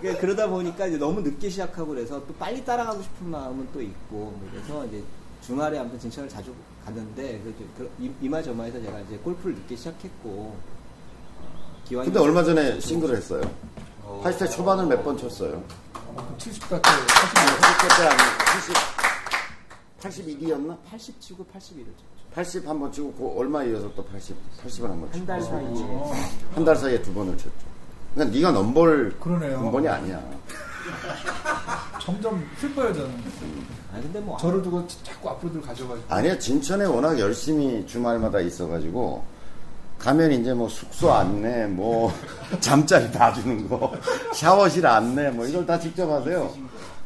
그러니까 0.00 0.20
그러다 0.20 0.46
보니까 0.48 0.86
이제 0.86 0.98
너무 0.98 1.20
늦게 1.22 1.48
시작하고 1.48 1.88
그래서 1.92 2.24
또 2.26 2.34
빨리 2.34 2.62
따라가고 2.64 3.02
싶은 3.02 3.28
마음은 3.30 3.68
또 3.72 3.80
있고 3.80 3.96
뭐 4.16 4.48
그래서 4.52 4.84
이제 4.86 5.02
주말에 5.42 5.78
아무튼 5.78 5.98
진천을 5.98 6.28
자주 6.28 6.52
갔는데 6.84 7.40
그 7.42 7.50
이제 7.50 7.64
그 7.78 7.90
이- 7.98 8.12
이마저마해서 8.20 8.80
제가 8.82 9.00
이제 9.00 9.16
골프를 9.18 9.54
늦게 9.56 9.76
시작했고 9.76 10.28
어, 10.28 10.56
기왕 11.86 12.04
근데 12.04 12.18
얼마 12.20 12.42
전에 12.44 12.78
싱글을 12.80 13.16
했어요. 13.16 13.40
80대 14.22 14.50
초반을 14.50 14.86
몇 14.86 15.02
번 15.04 15.16
쳤어요. 15.16 15.62
어, 15.94 16.36
70대 16.38 16.80
80대 16.80 17.60
80대 17.60 18.08
아니 18.08 18.18
80, 20.00 20.26
82기였나? 20.26 20.76
80 20.90 21.20
치고 21.20 21.44
81을 21.54 21.84
쳤죠. 21.84 22.08
80 22.34 22.66
한 22.68 22.78
번 22.80 22.90
치고 22.92 23.12
그 23.14 23.38
얼마 23.38 23.62
이어서 23.64 23.92
또 23.94 24.04
80, 24.04 24.36
80을 24.64 24.88
한번 24.88 25.12
치고 25.12 25.18
한달 25.32 25.42
사이에 25.42 25.66
어, 25.70 26.12
한달 26.54 26.76
사이에 26.76 27.02
두 27.02 27.12
번을 27.14 27.36
쳤죠. 27.36 27.50
그러니까 28.14 28.36
네가 28.36 28.52
넘볼. 28.52 29.16
근본이 29.20 29.88
아니야. 29.88 30.20
점점 32.00 32.42
슬퍼요 32.58 32.92
저는. 32.94 33.10
아니 33.92 34.02
근데 34.02 34.20
뭐 34.20 34.36
저를 34.38 34.62
두고 34.62 34.86
자꾸 35.02 35.28
앞으로들 35.30 35.60
가져가지고. 35.60 36.06
아니야 36.14 36.38
진천에 36.38 36.84
워낙 36.86 37.18
열심히 37.18 37.86
주말마다 37.86 38.40
있어가지고 38.40 39.24
가면 39.98 40.32
이제 40.32 40.54
뭐 40.54 40.68
숙소 40.68 41.12
안내, 41.12 41.66
뭐 41.66 42.12
잠자리 42.60 43.10
봐주는 43.10 43.68
거, 43.68 43.92
샤워실 44.34 44.86
안내, 44.86 45.30
뭐 45.30 45.46
이걸 45.46 45.66
다 45.66 45.78
직접 45.78 46.08
하세요. 46.10 46.52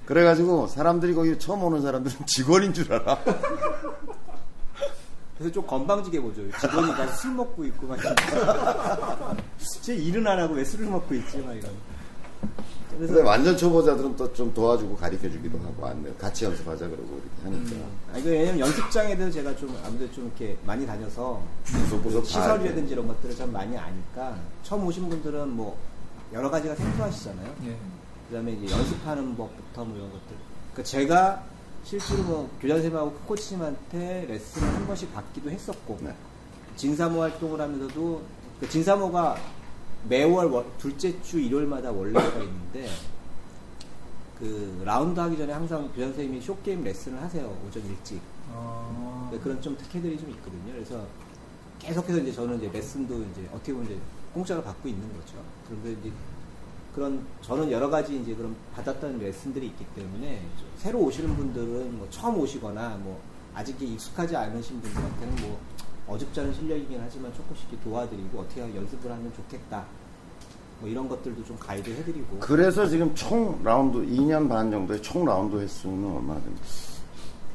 그래가지고 0.04 0.66
사람들이 0.66 1.14
거기 1.14 1.38
처음 1.38 1.62
오는 1.64 1.80
사람들은 1.80 2.26
직원인 2.26 2.72
줄 2.74 2.92
알아. 2.92 3.18
그래서 5.38 5.54
좀 5.54 5.66
건방지게 5.66 6.20
보죠. 6.20 6.42
직원이 6.60 6.92
가서 6.92 7.12
술 7.14 7.32
먹고 7.32 7.64
있고 7.64 7.86
막. 7.86 7.98
쟤 9.80 9.94
일은 9.94 10.26
안 10.26 10.38
하고 10.38 10.54
왜 10.54 10.64
술을 10.64 10.86
먹고 10.86 11.14
있지 11.14 11.38
막 11.38 11.52
이런. 11.54 11.70
그래서 12.96 13.14
근데 13.14 13.28
완전 13.28 13.56
초보자들은 13.56 14.16
또 14.16 14.32
좀 14.32 14.52
도와주고 14.54 14.96
가르쳐 14.96 15.28
주기도 15.30 15.58
하고 15.58 15.86
안내, 15.86 16.10
같이 16.18 16.44
연습하자 16.44 16.88
그러고 16.88 17.20
이렇게 17.42 17.42
하니까. 17.70 17.86
아, 18.12 18.18
이거 18.18 18.30
왜냐면 18.30 18.60
연습장에 18.60 19.16
대해서 19.16 19.32
제가 19.32 19.54
좀 19.56 19.76
아무래도 19.84 20.12
좀 20.12 20.26
이렇게 20.26 20.56
많이 20.64 20.86
다녀서 20.86 21.42
다 21.64 22.24
시설이라든지 22.24 22.92
이런 22.92 23.06
것들을 23.08 23.36
좀 23.36 23.52
많이 23.52 23.76
아니까 23.76 24.36
처음 24.62 24.86
오신 24.86 25.08
분들은 25.08 25.50
뭐 25.50 25.76
여러 26.32 26.50
가지가 26.50 26.74
생소하시잖아요. 26.74 27.54
예. 27.66 27.76
그다음에 28.28 28.52
이제 28.52 28.74
연습하는 28.74 29.36
법부터 29.36 29.84
뭐 29.84 29.96
이런 29.96 30.10
것들. 30.10 30.36
그러니까 30.72 30.82
제가 30.82 31.42
실제로 31.84 32.22
뭐 32.22 32.50
교장선생님하고 32.60 33.12
코치님한테 33.26 34.26
레슨을 34.28 34.68
한 34.74 34.86
번씩 34.86 35.12
받기도 35.12 35.50
했었고 35.50 35.98
네. 36.00 36.14
진사모 36.76 37.20
활동을 37.20 37.60
하면서도 37.60 38.22
그 38.60 38.68
진사모가 38.68 39.36
매월 40.08 40.46
월- 40.46 40.66
둘째 40.78 41.20
주 41.22 41.38
일요일마다 41.40 41.90
원래가 41.90 42.42
있는데 42.42 42.88
그 44.38 44.82
라운드 44.84 45.18
하기 45.20 45.36
전에 45.38 45.52
항상 45.52 45.86
교장 45.94 46.08
선생님이 46.08 46.40
쇼게임 46.40 46.82
레슨을 46.82 47.20
하세요 47.22 47.56
오전 47.66 47.84
일찍. 47.86 48.20
어, 48.50 49.28
네, 49.32 49.38
그런 49.38 49.60
좀 49.62 49.76
특혜들이 49.76 50.18
좀 50.18 50.30
있거든요. 50.30 50.72
그래서 50.72 51.06
계속해서 51.78 52.18
이제 52.18 52.32
저는 52.32 52.58
이제 52.58 52.68
레슨도 52.72 53.22
이제 53.32 53.48
어떻게 53.52 53.72
보면 53.72 53.86
이제 53.86 53.98
공짜로 54.34 54.62
받고 54.62 54.88
있는 54.88 55.02
거죠. 55.16 55.34
그런데 55.68 55.92
이제 55.92 56.12
그런 56.94 57.24
저는 57.40 57.70
여러 57.70 57.88
가지 57.88 58.20
이제 58.20 58.34
그런 58.34 58.54
받았던 58.74 59.18
레슨들이 59.20 59.66
있기 59.68 59.84
때문에 59.94 60.42
좀 60.58 60.68
새로 60.76 60.98
오시는 61.00 61.34
분들은 61.36 61.96
뭐 61.98 62.06
처음 62.10 62.36
오시거나 62.38 62.98
뭐 63.02 63.20
아직 63.54 63.80
익숙하지 63.80 64.36
않으신 64.36 64.80
분들한테는 64.80 65.36
뭐 65.36 65.58
어줍지 66.08 66.40
않은 66.40 66.54
실력이긴 66.54 67.00
하지만 67.02 67.32
조금씩 67.34 67.82
도와드리고 67.84 68.40
어떻게 68.40 68.60
하면 68.60 68.76
연습을 68.76 69.10
하면 69.10 69.32
좋겠다 69.34 69.84
뭐 70.80 70.88
이런 70.88 71.08
것들도 71.08 71.44
좀 71.44 71.56
가이드 71.58 71.88
해드리고 71.90 72.38
그래서 72.40 72.86
지금 72.88 73.14
총 73.14 73.62
라운드 73.62 73.98
2년 73.98 74.48
반 74.48 74.70
정도의 74.70 75.00
총 75.00 75.24
라운드 75.24 75.56
횟수는 75.56 76.16
얼마나 76.16 76.40
됩니까? 76.40 76.66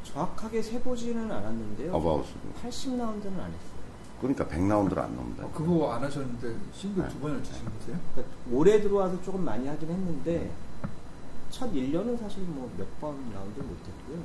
정확하게 0.05 0.61
세보지는 0.61 1.29
않았는데요 1.31 1.93
about으로. 1.93 2.39
80라운드는 2.63 3.39
안 3.39 3.51
했어요 3.51 3.77
그러니까 4.21 4.45
100라운드를 4.47 4.97
안 4.97 5.15
넘는다. 5.15 5.45
어, 5.45 5.51
그거 5.53 5.91
안 5.91 6.03
하셨는데 6.03 6.55
싱글 6.73 7.03
네. 7.03 7.09
두 7.09 7.19
번을 7.19 7.43
치신 7.43 7.63
거세요? 7.65 7.99
그러니까 8.15 8.35
올해 8.51 8.81
들어와서 8.81 9.21
조금 9.21 9.43
많이 9.45 9.67
하긴 9.67 9.89
했는데 9.89 10.49
첫 11.51 11.71
1년은 11.71 12.17
사실 12.19 12.41
뭐 12.43 12.67
몇 12.77 12.87
번 12.99 13.13
라운드 13.33 13.59
못 13.59 13.77
했고요 13.77 14.23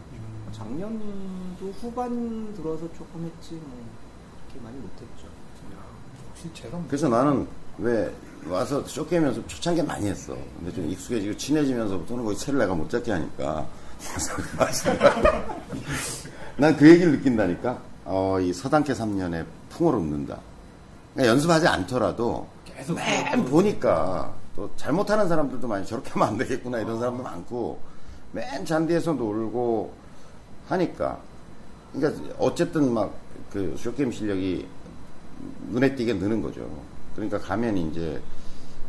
작년도 0.53 1.67
후반 1.81 2.55
들어서 2.55 2.91
조금 2.95 3.25
했지 3.25 3.55
뭐 3.57 3.85
그렇게 4.53 4.61
많이 4.61 4.77
못했죠 4.77 5.27
혹시 6.29 6.51
제가 6.55 6.79
그래서 6.87 7.09
나는 7.09 7.47
왜 7.79 8.13
와서 8.49 8.85
쇼게임 8.87 9.25
연습 9.25 9.49
초창기에 9.49 9.85
많이 9.85 10.09
했어. 10.09 10.37
근데 10.59 10.73
좀 10.75 10.91
익숙해지고 10.91 11.37
친해지면서부터는 11.37 12.25
거의 12.25 12.37
채를 12.37 12.59
내가 12.59 12.75
못 12.75 12.91
잡게 12.91 13.13
하니까. 13.13 13.65
난 16.57 16.77
그 16.77 16.91
얘기를 16.91 17.13
느낀다니까. 17.13 17.81
어, 18.05 18.41
이 18.41 18.53
서당계 18.53 18.93
3년에 18.95 19.47
풍을 19.71 19.95
읊는다. 19.95 20.41
그러니까 21.15 21.33
연습하지 21.33 21.69
않더라도 21.69 22.49
계속 22.65 22.97
맨 22.97 23.45
보니까 23.45 24.33
또 24.57 24.69
잘못하는 24.77 25.29
사람들도 25.29 25.69
많이 25.69 25.87
저렇게 25.87 26.11
하면 26.11 26.29
안 26.29 26.37
되겠구나 26.37 26.81
이런 26.81 26.99
사람도 26.99 27.23
많고 27.23 27.79
맨 28.33 28.65
잔디에서 28.65 29.13
놀고 29.13 29.93
하니까 30.69 31.19
그러니까 31.93 32.23
어쨌든 32.39 32.93
막 32.93 33.15
그 33.53 33.75
short 33.79 33.97
game 33.97 34.11
실력이 34.11 34.67
눈에 35.69 35.95
띄게 35.95 36.15
느는 36.15 36.41
거죠. 36.41 36.67
그러니까 37.15 37.39
가면 37.39 37.77
이제 37.77 38.21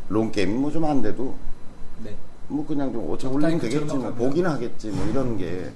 long 0.08 0.30
game 0.32 0.60
뭐 0.60 0.70
좀 0.70 0.84
안 0.84 1.02
돼도 1.02 1.36
네 2.02 2.16
뭐 2.46 2.66
그냥 2.66 2.92
좀 2.92 3.16
적당히 3.18 3.54
올리면 3.54 3.60
되겠지 3.60 3.96
뭐 3.96 4.12
보기는 4.12 4.50
하겠지 4.50 4.88
뭐 4.90 5.06
이런 5.06 5.38
게 5.38 5.72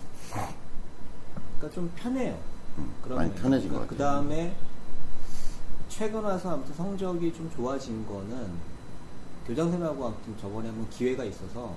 그러니까 1.56 1.74
좀 1.74 1.90
편해요 1.96 2.38
그런 3.02 3.16
많이. 3.18 3.32
편해진 3.36 3.72
것그 3.72 3.96
같아요. 3.96 3.98
다음에 3.98 4.54
최근 5.88 6.20
와서 6.22 6.52
아무튼 6.52 6.74
성적이 6.74 7.32
좀 7.32 7.50
좋아진 7.56 8.06
거는 8.06 8.50
교장선생님하고 9.46 10.06
아무튼 10.08 10.36
저번에 10.38 10.68
한번 10.68 10.86
기회가 10.90 11.24
있어서 11.24 11.74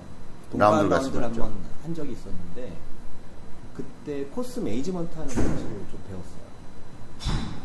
동반 0.50 0.86
라운드를. 0.90 1.24
한번 1.24 1.52
한 1.82 1.94
적이 1.94 2.12
있었는데 2.12 2.76
그때 3.74 4.24
course 4.26 4.60
management 4.60 5.14
하는 5.14 5.26
것을 5.28 5.46
좀 5.46 5.98
배웠어요. 6.06 6.51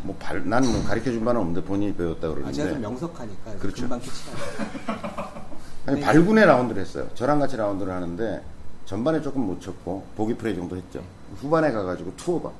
뭐난뭐 0.02 0.84
가르쳐 0.84 1.10
준 1.10 1.24
바는 1.24 1.40
없는데 1.40 1.64
본인이 1.64 1.94
배웠다 1.94 2.28
아, 2.28 2.30
제가 2.30 2.42
좀 2.44 2.52
그러는데 2.52 2.78
명석하니까 2.80 3.52
그렇죠. 3.58 3.82
금방 3.82 4.00
캐치가 4.00 4.32
아니, 5.86 6.00
네. 6.00 6.06
발군의 6.06 6.44
라운드를 6.46 6.82
했어요. 6.82 7.08
저랑 7.14 7.38
같이 7.40 7.56
라운드를 7.56 7.92
하는데 7.92 8.42
전반에 8.84 9.20
조금 9.22 9.42
못 9.46 9.60
쳤고 9.60 10.04
보기 10.16 10.34
플레이 10.34 10.54
정도 10.54 10.76
했죠. 10.76 11.02
후반에 11.36 11.72
가가지고 11.72 12.12
two 12.16 12.29
over. 12.29 12.50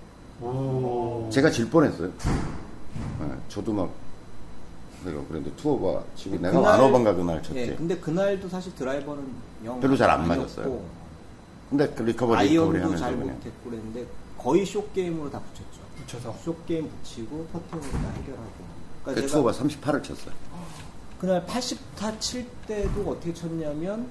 제가 1.31 1.51
질 1.51 1.69
뻔했어요. 1.69 2.09
네, 2.09 3.27
저도 3.49 3.73
막 3.73 3.91
내가 5.05 5.21
그런데 5.29 5.51
two 5.57 5.76
over 5.76 6.03
치고 6.17 6.39
내가 6.39 6.59
one 6.59 6.74
over인가 6.74 7.15
그날 7.15 7.43
쳤지. 7.43 7.59
예, 7.59 7.75
근데 7.75 7.97
그날도 7.97 8.49
사실 8.49 8.75
드라이버는 8.75 9.23
영 9.65 9.81
별로 9.81 9.97
잘안 9.97 10.21
아니었고 10.23 10.41
맞았어요. 10.43 10.81
근데 11.71 11.89
그 11.91 12.03
recovery 12.03 12.49
recovery 12.49 12.49
아이언도 12.49 12.79
하면서 12.79 12.97
잘 12.97 13.17
그냥 13.17 13.35
못했고 13.35 13.71
그랬는데 13.71 14.07
거의 14.39 14.65
short 14.65 14.89
game으로 14.93 15.31
다 15.31 15.41
붙였죠. 15.41 15.81
붙여서 15.97 16.37
short 16.45 16.57
game 16.65 16.89
붙이고 16.89 17.47
퍼팅으로 17.53 17.91
다 17.91 18.11
해결하고. 18.11 18.51
그 19.05 19.15
그러니까 19.15 19.27
two 19.33 19.40
over 19.40 19.51
38을 19.53 20.03
쳤어요. 20.05 20.35
그날 21.19 21.45
80타 21.47 22.21
칠 22.21 22.49
때도 22.67 23.11
어떻게 23.11 23.35
쳤냐면 23.35 24.09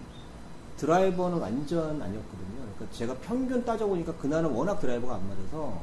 드라이버는 0.78 1.38
완전 1.40 2.02
아니었거든요. 2.02 2.58
그러니까 2.76 2.98
제가 2.98 3.16
평균 3.16 3.64
따져보니까 3.64 4.14
그날은 4.18 4.52
워낙 4.52 4.80
드라이버가 4.80 5.16
안 5.16 5.28
맞아서 5.28 5.82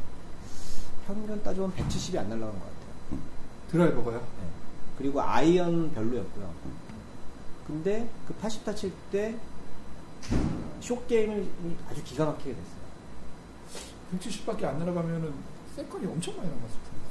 평균 1.07 1.43
따져보면 1.43 1.75
170이 1.77 2.19
안 2.19 2.29
날라간 2.29 2.53
것 2.53 2.61
같아요. 2.61 3.21
드라이버가요? 3.71 4.19
네. 4.19 4.47
그리고 4.99 5.21
아이언 5.23 5.93
별로였고요. 5.95 6.51
근데 7.67 8.09
그 8.29 8.35
80타 8.35 8.77
칠 8.77 8.93
때 9.11 9.35
short 10.81 11.08
game을 11.08 11.47
아주 11.91 12.03
기가 12.05 12.27
막히게 12.27 12.51
됐어요. 12.51 12.74
170밖에 14.19 14.65
안 14.65 14.79
날아가면은 14.79 15.33
second가 15.77 16.07
엄청 16.07 16.37
많이 16.37 16.49
남았을 16.49 16.77
텐데. 16.85 17.05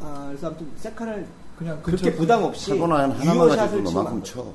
아, 0.00 0.26
그래서 0.28 0.46
아무튼 0.48 0.70
second를 0.76 1.26
그냥 1.58 1.82
그렇게 1.82 2.14
부담 2.14 2.42
없이 2.42 2.72
하나만 2.78 3.48
유효샷을 3.48 3.84
치고 3.84 4.22
쳐. 4.22 4.52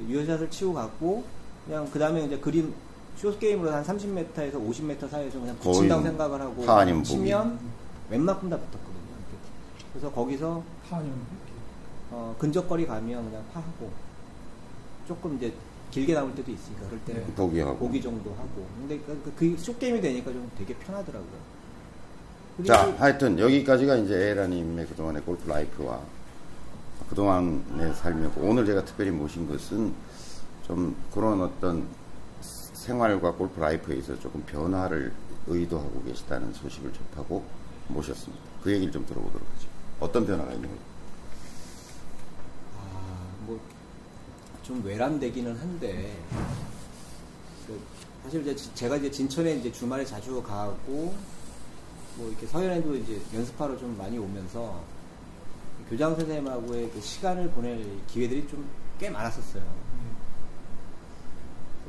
유효샷을 0.00 0.50
치고 0.50 0.72
갔고 0.74 1.24
그냥 1.66 1.88
그 1.92 1.98
다음에 1.98 2.24
이제 2.24 2.38
그린 2.38 2.72
short 3.16 3.36
game으로 3.38 3.70
한 3.70 3.84
30m에서 3.84 4.52
50m 4.54 5.08
사이에서 5.10 5.38
그냥 5.40 5.56
붙인다고 5.58 6.02
생각을 6.02 6.40
하고. 6.40 6.64
치면 7.04 7.58
웬만큼 8.08 8.48
다 8.48 8.56
붙었거든요. 8.56 8.90
그래서 9.92 10.10
거기서 10.12 10.62
파 10.88 10.96
아니면 10.96 11.18
어, 12.12 12.34
근접거리 12.38 12.86
가면 12.86 13.24
그냥 13.24 13.44
파하고 13.52 13.90
조금 15.06 15.36
이제 15.36 15.52
길게 15.90 16.14
남을 16.14 16.34
때도 16.34 16.50
있으니까 16.50 16.86
그럴 16.86 17.00
때는 17.00 17.26
네. 17.26 17.34
보기하고. 17.34 17.76
보기 17.76 18.00
정도 18.00 18.30
하고 18.30 18.66
근데 18.78 18.98
그, 19.00 19.32
그, 19.36 19.56
쇼 19.58 19.76
게임이 19.76 20.00
되니까 20.00 20.32
좀 20.32 20.50
되게 20.56 20.74
편하더라고요. 20.74 21.60
자, 22.66 22.94
하여튼 22.98 23.38
여기까지가 23.38 23.96
이제 23.96 24.30
에라님의 24.30 24.86
그동안의 24.86 25.22
골프 25.22 25.48
라이프와 25.48 26.00
그동안의 27.08 27.94
삶이었고 27.94 28.40
오늘 28.42 28.66
제가 28.66 28.84
특별히 28.84 29.10
모신 29.10 29.48
것은 29.48 29.92
좀 30.66 30.94
그런 31.12 31.40
어떤 31.40 31.86
생활과 32.40 33.32
골프 33.32 33.60
라이프에 33.60 33.96
있어서 33.96 34.20
조금 34.20 34.42
변화를 34.42 35.12
의도하고 35.46 36.02
계시다는 36.04 36.52
소식을 36.52 36.92
접하고 36.92 37.44
모셨습니다. 37.88 38.42
그 38.62 38.72
얘기를 38.72 38.92
좀 38.92 39.04
들어보도록 39.06 39.46
하죠. 39.54 39.68
어떤 39.98 40.26
변화가 40.26 40.52
있는 40.52 40.68
거죠? 40.68 40.80
아, 42.78 42.82
뭐, 43.46 43.60
좀 44.70 44.84
외람되기는 44.84 45.56
한데, 45.58 46.16
그 47.66 47.80
사실 48.22 48.42
이제 48.42 48.54
지- 48.54 48.72
제가 48.76 48.94
이제 48.98 49.10
진천에 49.10 49.54
이제 49.56 49.72
주말에 49.72 50.04
자주 50.04 50.40
가고, 50.40 51.12
뭐 52.16 52.28
이렇게 52.28 52.46
서현에도 52.46 52.94
이제 52.94 53.20
연습하러 53.34 53.76
좀 53.76 53.98
많이 53.98 54.16
오면서, 54.16 54.80
교장 55.90 56.14
선생님하고의 56.14 56.88
그 56.92 57.00
시간을 57.00 57.50
보낼 57.50 57.84
기회들이 58.06 58.46
좀 58.48 58.64
꽤 59.00 59.08
많았었어요. 59.08 59.62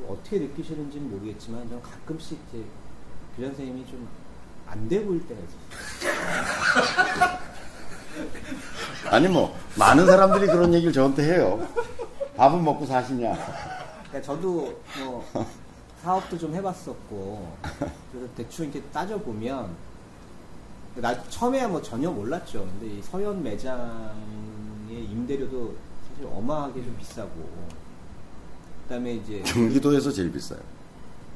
어떻게 0.08 0.38
느끼시는지는 0.38 1.10
모르겠지만, 1.10 1.68
저는 1.68 1.82
가끔씩 1.82 2.38
이제 2.48 2.64
교장 3.36 3.50
선생님이 3.54 3.86
좀 3.86 4.08
안 4.66 4.88
돼 4.88 5.04
보일 5.04 5.20
때가 5.28 5.38
있었어요. 5.40 7.38
아니 9.10 9.28
뭐 9.28 9.54
많은 9.76 10.06
사람들이 10.06 10.46
그런 10.46 10.72
얘기를 10.72 10.90
저한테 10.92 11.24
해요. 11.24 11.68
밥은 12.36 12.64
먹고 12.64 12.86
사시냐? 12.86 13.34
그러니까 14.08 14.22
저도 14.22 14.80
뭐 14.98 15.24
사업도 16.02 16.38
좀 16.38 16.54
해봤었고 16.54 17.56
그래서 18.10 18.28
대충 18.36 18.66
이렇게 18.66 18.82
따져 18.90 19.18
보면 19.18 19.74
나 20.96 21.22
처음에야 21.28 21.68
뭐 21.68 21.80
전혀 21.80 22.10
몰랐죠. 22.10 22.60
근데 22.78 22.98
이 22.98 23.02
서현 23.02 23.42
매장의 23.42 24.12
임대료도 24.90 25.76
사실 26.10 26.26
어마하게 26.26 26.82
좀 26.84 26.96
비싸고 26.98 27.30
그다음에 28.84 29.14
이제 29.14 29.42
경기도에서 29.46 30.10
제일 30.10 30.32
비싸요. 30.32 30.60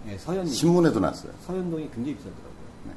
예, 0.09 0.17
서현 0.19 0.47
신문에도 0.47 1.01
났어요. 1.01 1.33
서현동이 1.47 1.91
굉장히 1.91 2.17
비싸더라고요. 2.17 2.53
네. 2.87 2.93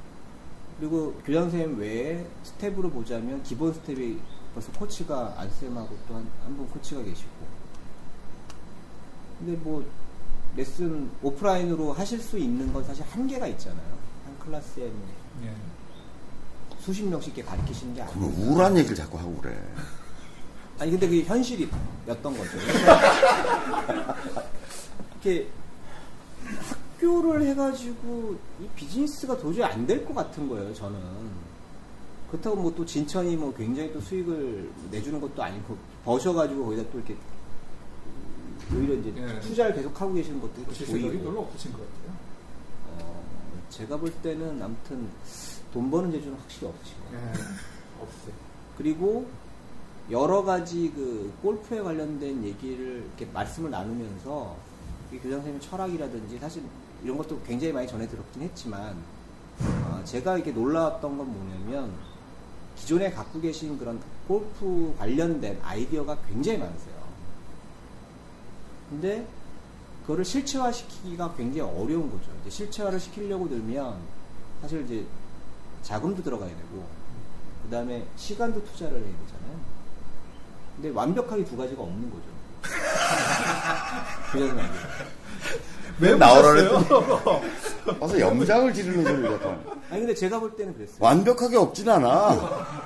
그리고 0.79 1.13
교장 1.25 1.43
선생님 1.49 1.79
외에 1.79 2.25
스태프로 2.43 2.89
보자면 2.89 3.41
기본 3.43 3.73
스태프가 3.73 4.17
벌써 4.53 4.71
코치가 4.73 5.33
안쌤하고 5.37 5.95
또 6.07 6.15
한 6.15 6.25
한 6.43 6.57
분 6.57 6.67
코치가 6.69 7.01
계시고. 7.03 7.29
근데 9.39 9.53
뭐 9.63 9.83
레슨 10.55 11.09
오프라인으로 11.21 11.93
하실 11.93 12.19
수 12.19 12.37
있는 12.37 12.71
건 12.73 12.83
사실 12.83 13.03
한계가 13.09 13.47
있잖아요. 13.47 13.97
한 14.25 14.37
클래스에 14.39 14.85
뭐 14.87 15.07
예. 15.45 15.53
수십 16.79 17.03
명씩 17.03 17.37
이렇게 17.37 17.49
가르치시는 17.49 17.93
게 17.95 18.03
그러면 18.09 18.29
아니고. 18.29 18.41
우울한 18.51 18.77
얘기를 18.77 18.95
자꾸 18.95 19.17
하고 19.17 19.35
그래. 19.41 19.57
아니 20.79 20.91
근데 20.91 21.07
그게 21.07 21.23
현실이었던 21.23 22.23
거죠. 22.23 22.57
이렇게 25.21 25.47
학교를 26.97 27.45
해가지고 27.47 28.35
이 28.61 28.67
비즈니스가 28.75 29.37
도저히 29.37 29.63
안 29.65 29.85
될 29.85 30.05
것 30.05 30.13
같은 30.15 30.47
거예요. 30.49 30.73
저는 30.73 30.99
그렇다고 32.31 32.55
뭐 32.57 32.73
또 32.75 32.85
진천이 32.85 33.35
뭐 33.35 33.53
굉장히 33.55 33.91
또 33.93 33.99
수익을 34.01 34.69
내주는 34.91 35.19
것도 35.19 35.41
아니고 35.43 35.77
버셔가지고 36.05 36.65
거기다 36.65 36.89
또 36.91 36.99
이렇게 36.99 37.15
오히려 38.75 38.93
이제 38.95 39.13
예. 39.17 39.39
투자를 39.39 39.75
계속 39.75 39.99
하고 39.99 40.13
계시는 40.13 40.39
것도 40.39 40.53
보이고. 40.63 41.23
별로 41.23 41.41
없으신 41.41 41.73
것 41.73 41.79
같아요. 41.79 42.17
어, 42.87 43.23
제가 43.69 43.97
볼 43.97 44.11
때는 44.11 44.61
아무튼 44.61 45.09
돈 45.73 45.89
버는 45.89 46.11
재주는 46.11 46.37
확실히 46.37 46.67
없지. 46.67 46.93
예. 47.13 47.17
없어요. 48.01 48.33
그리고 48.77 49.27
여러 50.11 50.43
가지 50.43 50.91
그 50.95 51.31
골프에 51.41 51.81
관련된 51.81 52.43
얘기를 52.43 53.03
이렇게 53.05 53.25
말씀을 53.31 53.69
나누면서 53.69 54.55
이 55.11 55.17
교장 55.17 55.39
선생님 55.39 55.59
철학이라든지 55.61 56.39
사실 56.39 56.63
이런 57.03 57.17
것도 57.17 57.41
굉장히 57.41 57.73
많이 57.73 57.87
전해 57.87 58.07
들었긴 58.07 58.43
했지만 58.43 58.95
어, 59.61 60.01
제가 60.05 60.35
이렇게 60.35 60.51
놀라웠던 60.51 61.17
건 61.17 61.27
뭐냐면 61.31 61.91
기존에 62.75 63.11
갖고 63.11 63.41
계신 63.41 63.77
그런 63.77 63.99
골프 64.27 64.95
관련된 64.97 65.59
아이디어가 65.61 66.17
굉장히 66.27 66.59
많으세요. 66.59 66.98
근데 68.89 69.25
그거를 70.01 70.25
실체화시키기가 70.25 71.35
굉장히 71.35 71.61
어려운 71.69 72.09
거죠. 72.09 72.23
이제 72.41 72.49
실체화를 72.49 72.99
시키려고 72.99 73.47
들면 73.47 73.95
사실 74.61 74.83
이제 74.85 75.05
자금도 75.83 76.23
들어가야 76.23 76.49
되고 76.49 76.87
그 77.63 77.69
다음에 77.69 78.05
시간도 78.17 78.63
투자를 78.65 78.97
해야 78.97 79.05
되잖아요. 79.05 79.59
근데 80.75 80.89
완벽하게 80.89 81.45
두 81.45 81.55
가지가 81.55 81.81
없는 81.81 82.09
거죠. 82.09 82.23
그래서 84.31 84.59
안. 84.59 84.69
왜 85.99 86.15
나오라 86.15 86.53
나오라 86.53 87.41
와서 87.99 88.19
염장을 88.19 88.73
지르는 88.73 89.03
소리를 89.03 89.33
약간. 89.33 89.63
아니 89.89 89.99
근데 90.01 90.15
제가 90.15 90.39
볼 90.39 90.55
때는 90.55 90.73
그랬어요. 90.73 90.97
완벽하게 90.99 91.57
없진 91.57 91.87
않아. 91.89 92.83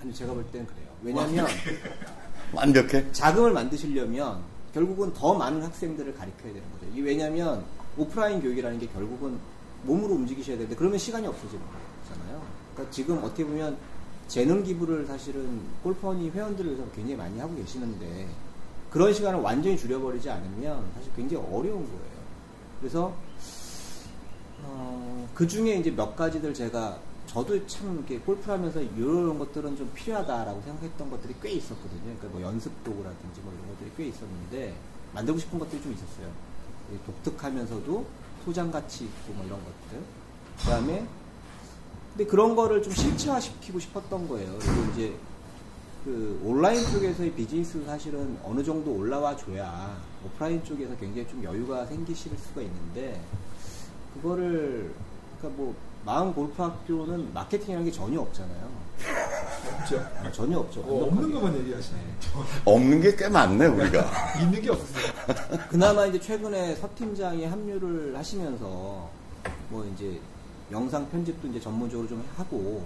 아니 0.00 0.14
제가 0.14 0.32
볼 0.32 0.44
때는 0.50 0.66
그래요. 0.66 0.86
왜냐하면 1.02 1.46
완벽해? 2.52 3.12
자금을 3.12 3.52
만드시려면 3.52 4.42
결국은 4.74 5.12
더 5.14 5.34
많은 5.34 5.62
학생들을 5.62 6.14
가르쳐야 6.14 6.52
되는 6.52 6.62
거죠. 6.72 6.86
이게 6.92 7.02
왜냐하면 7.02 7.64
오프라인 7.96 8.42
교육이라는 8.42 8.78
게 8.80 8.88
결국은 8.88 9.38
몸으로 9.84 10.14
움직이셔야 10.14 10.56
되는데 10.56 10.74
그러면 10.76 10.98
시간이 10.98 11.26
없어지는 11.26 11.62
거잖아요. 12.08 12.42
그러니까 12.74 12.92
지금 12.92 13.18
어떻게 13.18 13.44
보면 13.44 13.76
재능 14.26 14.64
기부를 14.64 15.06
사실은 15.06 15.60
골퍼니 15.82 16.30
회원들을 16.30 16.72
위해서 16.72 16.90
굉장히 16.92 17.16
많이 17.16 17.38
하고 17.38 17.54
계시는데 17.54 18.26
그런 18.90 19.12
시간을 19.12 19.40
완전히 19.40 19.76
줄여버리지 19.76 20.28
않으면 20.28 20.84
사실 20.96 21.12
굉장히 21.14 21.44
어려운 21.46 21.84
거예요. 21.84 22.24
그래서 22.80 23.14
어, 24.62 25.28
그 25.34 25.46
중에 25.46 25.76
이제 25.76 25.90
몇 25.90 26.16
가지들 26.16 26.52
제가 26.52 26.98
저도 27.26 27.66
참 27.66 27.94
이렇게 27.96 28.18
골프를 28.18 28.54
하면서 28.54 28.80
이런 28.80 29.38
것들은 29.38 29.76
좀 29.76 29.90
필요하다라고 29.94 30.62
생각했던 30.62 31.10
것들이 31.10 31.34
꽤 31.42 31.50
있었거든요. 31.52 32.02
그러니까 32.02 32.28
뭐 32.28 32.42
연습 32.42 32.72
도구라든지 32.84 33.40
뭐 33.40 33.52
이런 33.52 33.68
것들이 33.70 33.90
꽤 33.96 34.06
있었는데 34.08 34.74
만들고 35.12 35.40
싶은 35.40 35.58
것들이 35.58 35.82
좀 35.82 35.92
있었어요. 35.92 36.30
독특하면서도 37.06 38.06
소장 38.44 38.70
가치 38.70 39.04
있고 39.04 39.32
뭐 39.32 39.44
이런 39.46 39.58
것들. 39.58 40.00
그 40.58 40.64
다음에 40.64 41.06
근데 42.10 42.30
그런 42.30 42.54
거를 42.54 42.82
좀 42.82 42.92
실체화시키고 42.92 43.80
싶었던 43.80 44.28
거예요. 44.28 44.56
그리고 44.60 44.92
이제 44.92 45.16
그 46.04 46.40
온라인 46.44 46.84
쪽에서의 46.92 47.32
비즈니스 47.32 47.82
사실은 47.84 48.38
어느 48.44 48.62
정도 48.62 48.92
올라와 48.92 49.34
줘야 49.36 49.98
오프라인 50.24 50.62
쪽에서 50.62 50.94
굉장히 50.98 51.26
좀 51.26 51.42
여유가 51.42 51.86
생기실 51.86 52.36
수가 52.36 52.60
있는데 52.60 53.20
그거를 54.14 54.92
그러니까 55.38 55.62
뭐 55.62 55.74
마음 56.04 56.32
골프 56.34 56.62
학교는 56.62 57.32
마케팅이라는 57.32 57.84
게 57.84 57.90
전혀 57.90 58.20
없잖아요. 58.20 58.74
없죠. 59.80 59.98
아, 60.22 60.30
전혀 60.32 60.58
없죠. 60.58 60.80
어, 60.80 61.06
없는 61.06 61.32
것만 61.32 61.56
얘기하시네. 61.58 61.98
없는 62.64 63.00
게 63.00 63.16
꽤 63.16 63.28
많네, 63.28 63.66
우리가. 63.66 64.04
있는 64.40 64.60
게 64.60 64.70
없어요. 64.70 65.04
그나마 65.70 66.06
이제 66.06 66.20
최근에 66.20 66.74
서 66.76 66.88
팀장이 66.94 67.44
합류를 67.46 68.16
하시면서 68.16 69.08
뭐 69.70 69.90
이제 69.94 70.20
영상 70.70 71.08
편집도 71.10 71.48
이제 71.48 71.60
전문적으로 71.60 72.08
좀 72.08 72.24
하고 72.36 72.84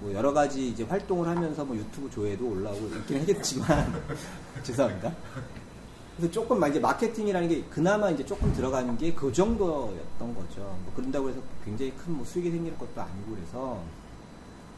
뭐 0.00 0.12
여러 0.12 0.32
가지 0.32 0.68
이제 0.68 0.84
활동을 0.84 1.26
하면서 1.28 1.64
뭐 1.64 1.76
유튜브 1.76 2.10
조회도 2.10 2.46
올라오고 2.46 2.86
있긴 2.86 3.20
하겠지만 3.20 4.02
죄송합니다. 4.62 5.12
그래서 6.16 6.32
조금 6.32 6.66
이제 6.66 6.80
마케팅이라는 6.80 7.48
게 7.48 7.62
그나마 7.64 8.10
이제 8.10 8.24
조금 8.24 8.52
들어가는 8.54 8.96
게 8.96 9.14
그 9.14 9.32
정도였던 9.32 10.34
거죠. 10.34 10.60
뭐 10.60 10.92
그런다고 10.96 11.28
해서 11.28 11.40
굉장히 11.64 11.92
큰 11.92 12.12
뭐 12.14 12.24
수익이 12.24 12.50
생기는 12.50 12.76
것도 12.78 13.00
아니고 13.00 13.34
그래서 13.34 13.82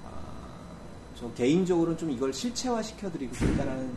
아, 0.05 0.11
저 1.14 1.33
개인적으로는 1.35 1.96
좀 1.96 2.11
이걸 2.11 2.33
실체화 2.33 2.83
시켜드리고 2.83 3.35
싶다라는 3.35 3.90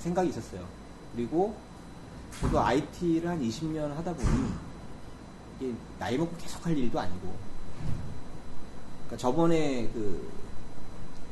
생각이 0.00 0.30
있었어요. 0.30 0.66
그리고 1.14 1.54
저도 2.40 2.58
IT를 2.60 3.28
한 3.28 3.40
20년 3.40 3.94
하다 3.94 4.12
보니 4.12 4.28
이게 5.60 5.72
나이 6.00 6.18
먹고 6.18 6.36
계속 6.36 6.66
할 6.66 6.76
일도 6.76 6.98
아니고 6.98 7.32
그러니까 9.06 9.16
저번에 9.16 9.88
그 9.94 10.28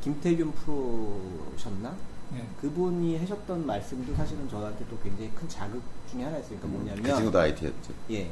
김태균 0.02 0.52
프로셨나? 0.52 1.96
네. 2.32 2.46
그분이 2.60 3.18
하셨던 3.18 3.66
말씀도 3.66 4.14
사실은 4.14 4.48
저한테 4.48 4.84
또 4.88 4.98
굉장히 5.00 5.30
큰 5.34 5.48
자극 5.48 5.82
중에 6.10 6.24
하나였어요. 6.24 6.58
그러니까 6.58 6.68
뭐냐면 6.68 7.02
그 7.02 7.14
친구도 7.16 7.38
IT였지. 7.38 7.94
예. 8.10 8.30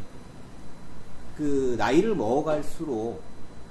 그 1.37 1.75
나이를 1.79 2.15
먹어갈수록 2.15 3.23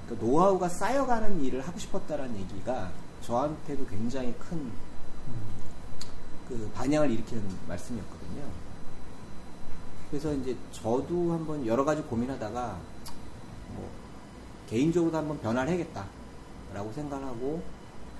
그 0.08 0.16
노하우가 0.20 0.68
쌓여가는 0.68 1.42
일을 1.44 1.60
하고 1.60 1.78
싶었다라는 1.78 2.36
얘기가 2.36 2.90
저한테도 3.22 3.86
굉장히 3.86 4.34
큰 4.38 4.90
그 6.50 6.68
반향을 6.74 7.12
일으키는 7.12 7.44
말씀이었거든요. 7.68 8.42
그래서 10.10 10.34
이제 10.34 10.56
저도 10.72 11.32
한번 11.32 11.64
여러 11.64 11.84
가지 11.84 12.02
고민하다가 12.02 12.76
뭐 13.74 13.88
개인적으로도 14.68 15.16
한번 15.16 15.40
변화를 15.40 15.72
해야겠다라고 15.72 16.92
생각하고 16.92 17.62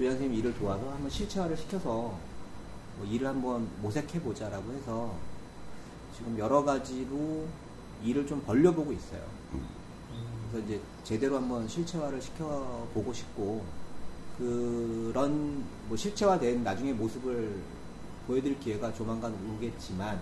교장 0.00 0.12
선생님 0.12 0.38
일을 0.38 0.54
도와서 0.58 0.90
한번 0.90 1.10
실체화를 1.10 1.54
시켜서 1.58 2.16
뭐 2.96 3.06
일을 3.06 3.26
한번 3.26 3.68
모색해 3.82 4.18
보자라고 4.22 4.72
해서 4.72 5.14
지금 6.16 6.38
여러 6.38 6.64
가지로 6.64 7.46
일을 8.02 8.26
좀 8.26 8.40
벌려보고 8.40 8.92
있어요. 8.94 9.20
그래서 10.50 10.66
이제 10.66 10.80
제대로 11.04 11.36
한번 11.36 11.68
실체화를 11.68 12.18
시켜보고 12.18 13.12
싶고 13.12 13.62
그런 14.38 15.66
뭐 15.86 15.94
실체화된 15.94 16.64
나중에 16.64 16.94
모습을 16.94 17.60
보여드릴 18.26 18.58
기회가 18.58 18.94
조만간 18.94 19.34
오겠지만 19.54 20.18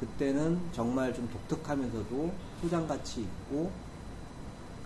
그때는 0.00 0.58
정말 0.72 1.12
좀 1.12 1.28
독특하면서도 1.28 2.32
소장 2.62 2.88
가치 2.88 3.20
있고 3.20 3.70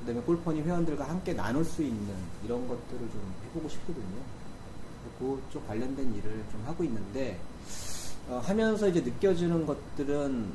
그다음에 0.05 0.21
골퍼니 0.27 0.63
회원들과 0.63 1.09
함께 1.09 1.33
나눌 1.33 1.65
수 1.65 1.83
있는 1.83 2.15
이런 2.45 2.69
것들을 2.69 2.99
좀 3.11 3.35
해보고 3.47 3.69
싶거든요. 3.69 4.21
그쪽 5.19 5.67
관련된 5.67 6.15
일을 6.15 6.45
좀 6.51 6.63
하고 6.67 6.85
있는데 6.85 7.39
어, 8.29 8.41
하면서 8.45 8.89
이제 8.89 9.01
느껴지는 9.01 9.65
것들은 9.65 10.53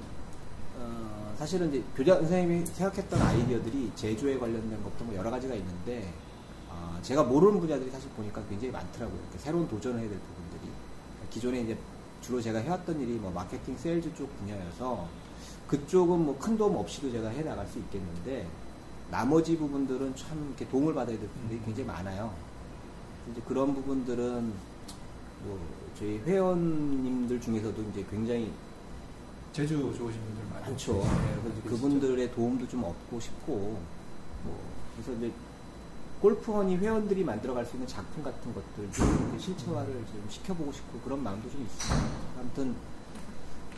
어, 0.78 1.36
사실은 1.38 1.70
이제 1.70 1.84
교장 1.96 2.20
선생님이 2.20 2.66
생각했던 2.68 3.22
아이디어들이 3.22 3.92
제조에 3.96 4.38
관련된 4.38 4.84
것도 4.84 5.06
뭐 5.06 5.16
여러 5.16 5.32
가지가 5.32 5.56
있는데 5.56 6.14
어, 6.70 7.00
제가 7.02 7.24
모르는 7.24 7.60
분야들이 7.60 7.90
사실 7.90 8.10
보니까 8.12 8.44
굉장히 8.50 8.72
많더라고요. 8.72 9.20
새로운 9.38 9.68
도전을 9.68 10.00
해야 10.00 10.10
될 10.10 10.20
부분들이 10.20 10.72
기존에 11.30 11.62
이제 11.62 11.78
주로 12.22 12.42
제가 12.42 12.60
해왔던 12.60 13.00
일이 13.02 13.14
뭐 13.14 13.32
마케팅, 13.32 13.78
세일즈 13.78 14.14
쪽 14.16 14.36
분야여서 14.40 15.08
그쪽은 15.68 16.26
뭐 16.26 16.38
큰 16.40 16.58
도움 16.58 16.76
없이도 16.76 17.12
제가 17.12 17.30
해 17.30 17.44
나갈 17.44 17.66
수 17.68 17.80
있겠는데 17.80 18.48
나머지 19.12 19.58
부분들은 19.58 20.16
참 20.16 20.48
이렇게 20.48 20.68
도움을 20.70 20.94
받아야 20.94 21.18
될 21.18 21.28
부분들이 21.28 21.60
굉장히 21.66 21.88
많아요. 21.88 22.34
이제 23.32 23.42
그런 23.48 23.74
부분들은 23.74 24.54
뭐 25.44 25.60
저희 25.98 26.20
회원님들 26.20 27.42
중에서도 27.42 27.82
이제 27.92 28.06
굉장히 28.10 28.52
제주 29.52 29.78
좋으신 29.78 30.22
분들 30.22 30.44
많죠. 30.54 30.94
네, 30.94 31.40
그래서. 31.44 31.70
그분들의 31.70 32.32
도움도 32.34 32.68
좀 32.68 32.84
얻고 32.84 33.20
싶고, 33.20 33.80
뭐, 34.44 34.60
그래서 34.96 35.18
이제 35.18 35.32
골프원이 36.22 36.78
회원들이 36.78 37.24
만들어갈 37.24 37.66
수 37.66 37.76
있는 37.76 37.88
작품 37.88 38.24
같은 38.24 38.54
것들 38.54 38.90
실체화를 39.40 39.94
좀 40.06 40.26
시켜보고 40.30 40.72
싶고 40.72 41.00
그런 41.00 41.24
마음도 41.24 41.50
좀 41.50 41.62
있습니다. 41.62 42.08
아무튼 42.40 42.76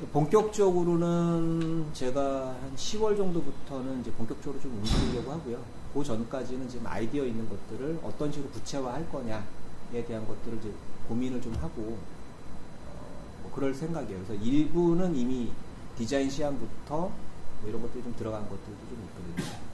본격적으로는 0.08 1.94
제가 1.94 2.56
한 2.62 2.76
10월 2.76 3.16
정도부터는 3.16 4.02
이제 4.02 4.12
본격적으로 4.12 4.60
좀 4.62 4.74
움직이려고 4.78 5.32
하고요. 5.32 5.64
그 5.94 6.04
전까지는 6.04 6.68
지금 6.68 6.88
아이디어 6.88 7.26
있는 7.26 7.48
것들을 7.48 8.00
어떤 8.04 8.32
식으로 8.32 8.50
구체화할 8.52 9.10
거냐에 9.12 10.06
대한 10.08 10.26
것들을 10.28 10.58
이제 10.58 10.72
고민을 11.08 11.42
좀 11.42 11.54
하고 11.56 11.98
어, 12.88 13.42
뭐 13.44 13.52
그럴 13.54 13.74
생각이에요. 13.74 14.24
그래서 14.26 14.44
일부는 14.44 15.16
이미 15.16 15.52
디자인 15.98 16.30
시안부터 16.30 16.98
뭐 16.98 17.70
이런 17.70 17.82
것들이 17.82 18.04
좀 18.04 18.16
들어간 18.16 18.42
것들도 18.44 18.80
좀 18.90 19.10
있거든요. 19.10 19.72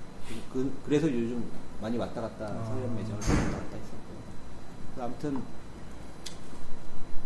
그, 0.52 0.74
래서 0.88 1.08
요즘 1.08 1.46
많이 1.82 1.98
왔다 1.98 2.22
갔다 2.22 2.46
아. 2.46 2.66
서현 2.66 2.96
매장을 2.96 3.16
왔다 3.16 3.58
갔다 3.58 3.78
했었고요. 3.78 4.18
아무튼 5.00 5.42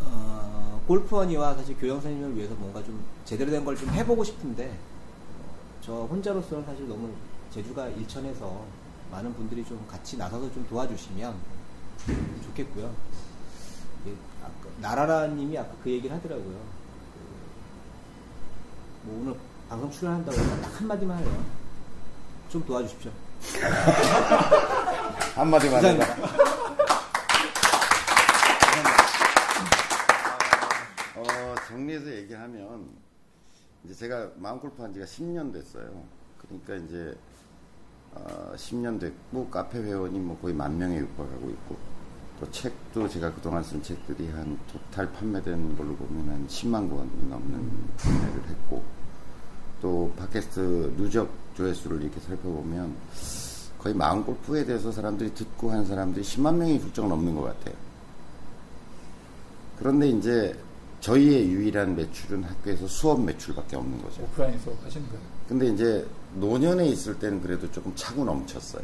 어, 0.05 0.81
골프원이와 0.87 1.55
사실 1.55 1.77
교영 1.77 2.01
선생님을 2.01 2.35
위해서 2.37 2.53
뭔가 2.55 2.83
좀 2.83 3.03
제대로 3.25 3.51
된 3.51 3.63
걸 3.65 3.75
좀 3.77 3.89
해보고 3.89 4.23
싶은데 4.23 4.69
어, 4.69 5.55
저 5.81 5.93
혼자로서는 6.05 6.65
사실 6.65 6.87
너무 6.87 7.11
제주가 7.53 7.87
일천해서 7.87 8.63
많은 9.11 9.33
분들이 9.35 9.63
좀 9.65 9.85
같이 9.89 10.17
나서서 10.17 10.51
좀 10.53 10.65
도와주시면 10.69 11.35
좋겠고요. 12.45 12.91
아까 14.41 14.69
나라라님이 14.79 15.57
아까 15.57 15.69
그 15.83 15.89
얘기를 15.91 16.15
하더라고요. 16.15 16.55
그, 16.55 17.19
뭐 19.03 19.21
오늘 19.21 19.35
방송 19.69 19.91
출연한다고 19.91 20.37
해서 20.37 20.61
딱 20.61 20.79
한마디만 20.81 21.17
하래요. 21.17 21.43
좀 22.49 22.65
도와주십시오. 22.65 23.11
한마디만 25.35 25.85
해봐. 25.85 26.05
감사합니다. 26.05 26.41
어, 31.15 31.55
정리해서 31.71 32.13
얘기하면, 32.17 32.85
이제 33.83 33.93
제가 33.93 34.31
마음골프 34.35 34.81
한 34.81 34.93
지가 34.93 35.05
10년 35.05 35.53
됐어요. 35.53 36.03
그러니까 36.37 36.75
이제, 36.75 37.17
어, 38.13 38.53
10년 38.55 38.99
됐고, 38.99 39.49
카페 39.49 39.79
회원이 39.79 40.19
뭐 40.19 40.37
거의 40.39 40.53
만 40.53 40.77
명에 40.77 40.97
육박하고 40.97 41.49
있고, 41.49 41.77
또 42.39 42.51
책도 42.51 43.07
제가 43.07 43.33
그동안 43.33 43.63
쓴 43.63 43.81
책들이 43.81 44.29
한 44.31 44.59
토탈 44.67 45.11
판매된 45.13 45.77
걸로 45.77 45.95
보면 45.95 46.29
한 46.29 46.47
10만 46.47 46.89
권 46.89 47.09
넘는 47.29 47.87
판매를 47.97 48.49
했고, 48.49 48.83
또 49.81 50.11
팟캐스트 50.17 50.93
누적 50.97 51.29
조회수를 51.55 52.01
이렇게 52.01 52.19
살펴보면 52.19 52.95
거의 53.79 53.95
마음 53.95 54.23
골프에 54.23 54.63
대해서 54.63 54.91
사람들이 54.91 55.33
듣고 55.33 55.71
한 55.71 55.85
사람들이 55.85 56.23
10만 56.23 56.55
명이 56.55 56.77
훌쩍 56.77 57.07
넘는 57.07 57.33
것 57.35 57.41
같아요. 57.43 57.75
그런데 59.79 60.09
이제 60.09 60.55
저희의 61.01 61.49
유일한 61.49 61.95
매출은 61.95 62.43
학교에서 62.43 62.87
수업 62.87 63.21
매출밖에 63.23 63.75
없는 63.75 64.01
거죠. 64.03 64.21
오프라인 64.23 64.57
수업 64.59 64.83
하시는 64.85 65.05
거예요. 65.09 65.21
근데 65.49 65.67
이제 65.67 66.07
노년에 66.35 66.85
있을 66.87 67.17
때는 67.19 67.41
그래도 67.41 67.69
조금 67.71 67.91
차고 67.95 68.23
넘쳤어요. 68.23 68.83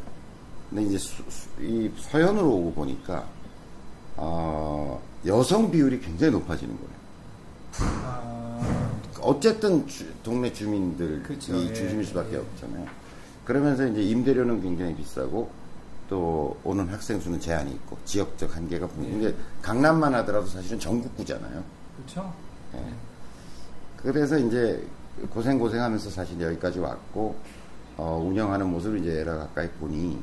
근데 0.68 0.82
이제 0.84 0.98
수- 0.98 1.22
수- 1.30 1.48
이 1.60 1.90
서현으로 1.96 2.50
오고 2.50 2.72
보니까 2.74 3.26
어, 4.16 5.00
여성 5.26 5.70
비율이 5.70 6.00
굉장히 6.00 6.32
높아지는 6.32 6.76
거예요. 6.76 6.98
아, 8.04 8.90
어쨌든 9.20 9.86
주- 9.86 10.12
동네 10.24 10.52
주민들이 10.52 11.22
그쵸, 11.22 11.56
예, 11.56 11.72
중심일 11.72 12.04
수밖에 12.04 12.34
예. 12.34 12.36
없잖아요. 12.38 12.84
그러면서 13.44 13.86
이제 13.86 14.02
임대료는 14.02 14.60
굉장히 14.60 14.94
비싸고 14.96 15.48
또 16.08 16.56
오는 16.64 16.88
학생 16.88 17.20
수는 17.20 17.38
제한이 17.38 17.70
있고 17.72 17.96
지역적 18.04 18.56
한계가 18.56 18.88
분명히 18.88 19.26
예. 19.26 19.34
강남만 19.62 20.12
하더라도 20.16 20.46
사실은 20.46 20.80
전국구잖아요. 20.80 21.62
그렇죠. 21.98 22.32
예. 22.74 22.82
그래서 23.96 24.38
이제 24.38 24.86
고생 25.30 25.58
고생하면서 25.58 26.10
사실 26.10 26.40
여기까지 26.40 26.78
왔고 26.78 27.36
어, 27.96 28.22
운영하는 28.24 28.66
모습을 28.70 29.00
이제 29.00 29.20
에라 29.20 29.36
가까이 29.36 29.68
보니 29.72 30.20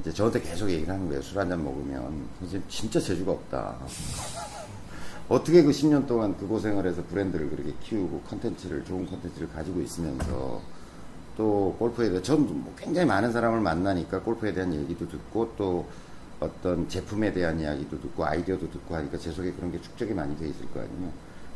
이제 0.00 0.12
저한테 0.12 0.40
계속 0.40 0.70
얘기를 0.70 0.92
하는 0.92 1.06
거예요. 1.08 1.22
술 1.22 1.38
한 1.38 1.48
잔 1.48 1.62
먹으면 1.64 2.26
선생님 2.40 2.68
진짜 2.68 3.00
재주가 3.00 3.32
없다. 3.32 3.76
어떻게 5.28 5.62
그 5.62 5.70
10년 5.70 6.06
동안 6.06 6.36
그 6.36 6.46
고생을 6.46 6.86
해서 6.86 7.02
브랜드를 7.08 7.48
그렇게 7.48 7.72
키우고 7.80 8.20
컨텐츠를 8.28 8.84
좋은 8.84 9.06
컨텐츠를 9.06 9.48
가지고 9.50 9.80
있으면서 9.80 10.60
또 11.36 11.74
골프에 11.78 12.10
대해 12.10 12.20
저는 12.20 12.62
뭐 12.62 12.74
굉장히 12.76 13.06
많은 13.06 13.32
사람을 13.32 13.60
만나니까 13.60 14.20
골프에 14.20 14.52
대한 14.52 14.74
얘기도 14.74 15.08
듣고 15.08 15.54
또 15.56 15.86
어떤 16.42 16.88
제품에 16.88 17.32
대한 17.32 17.58
이야기도 17.60 18.00
듣고 18.00 18.24
아이디어도 18.24 18.70
듣고 18.70 18.94
하니까 18.96 19.18
제 19.18 19.30
속에 19.30 19.52
그런 19.52 19.70
게 19.72 19.80
축적이 19.80 20.14
많이 20.14 20.36
돼 20.38 20.48
있을 20.48 20.66
거 20.72 20.80
아니에요. 20.80 21.10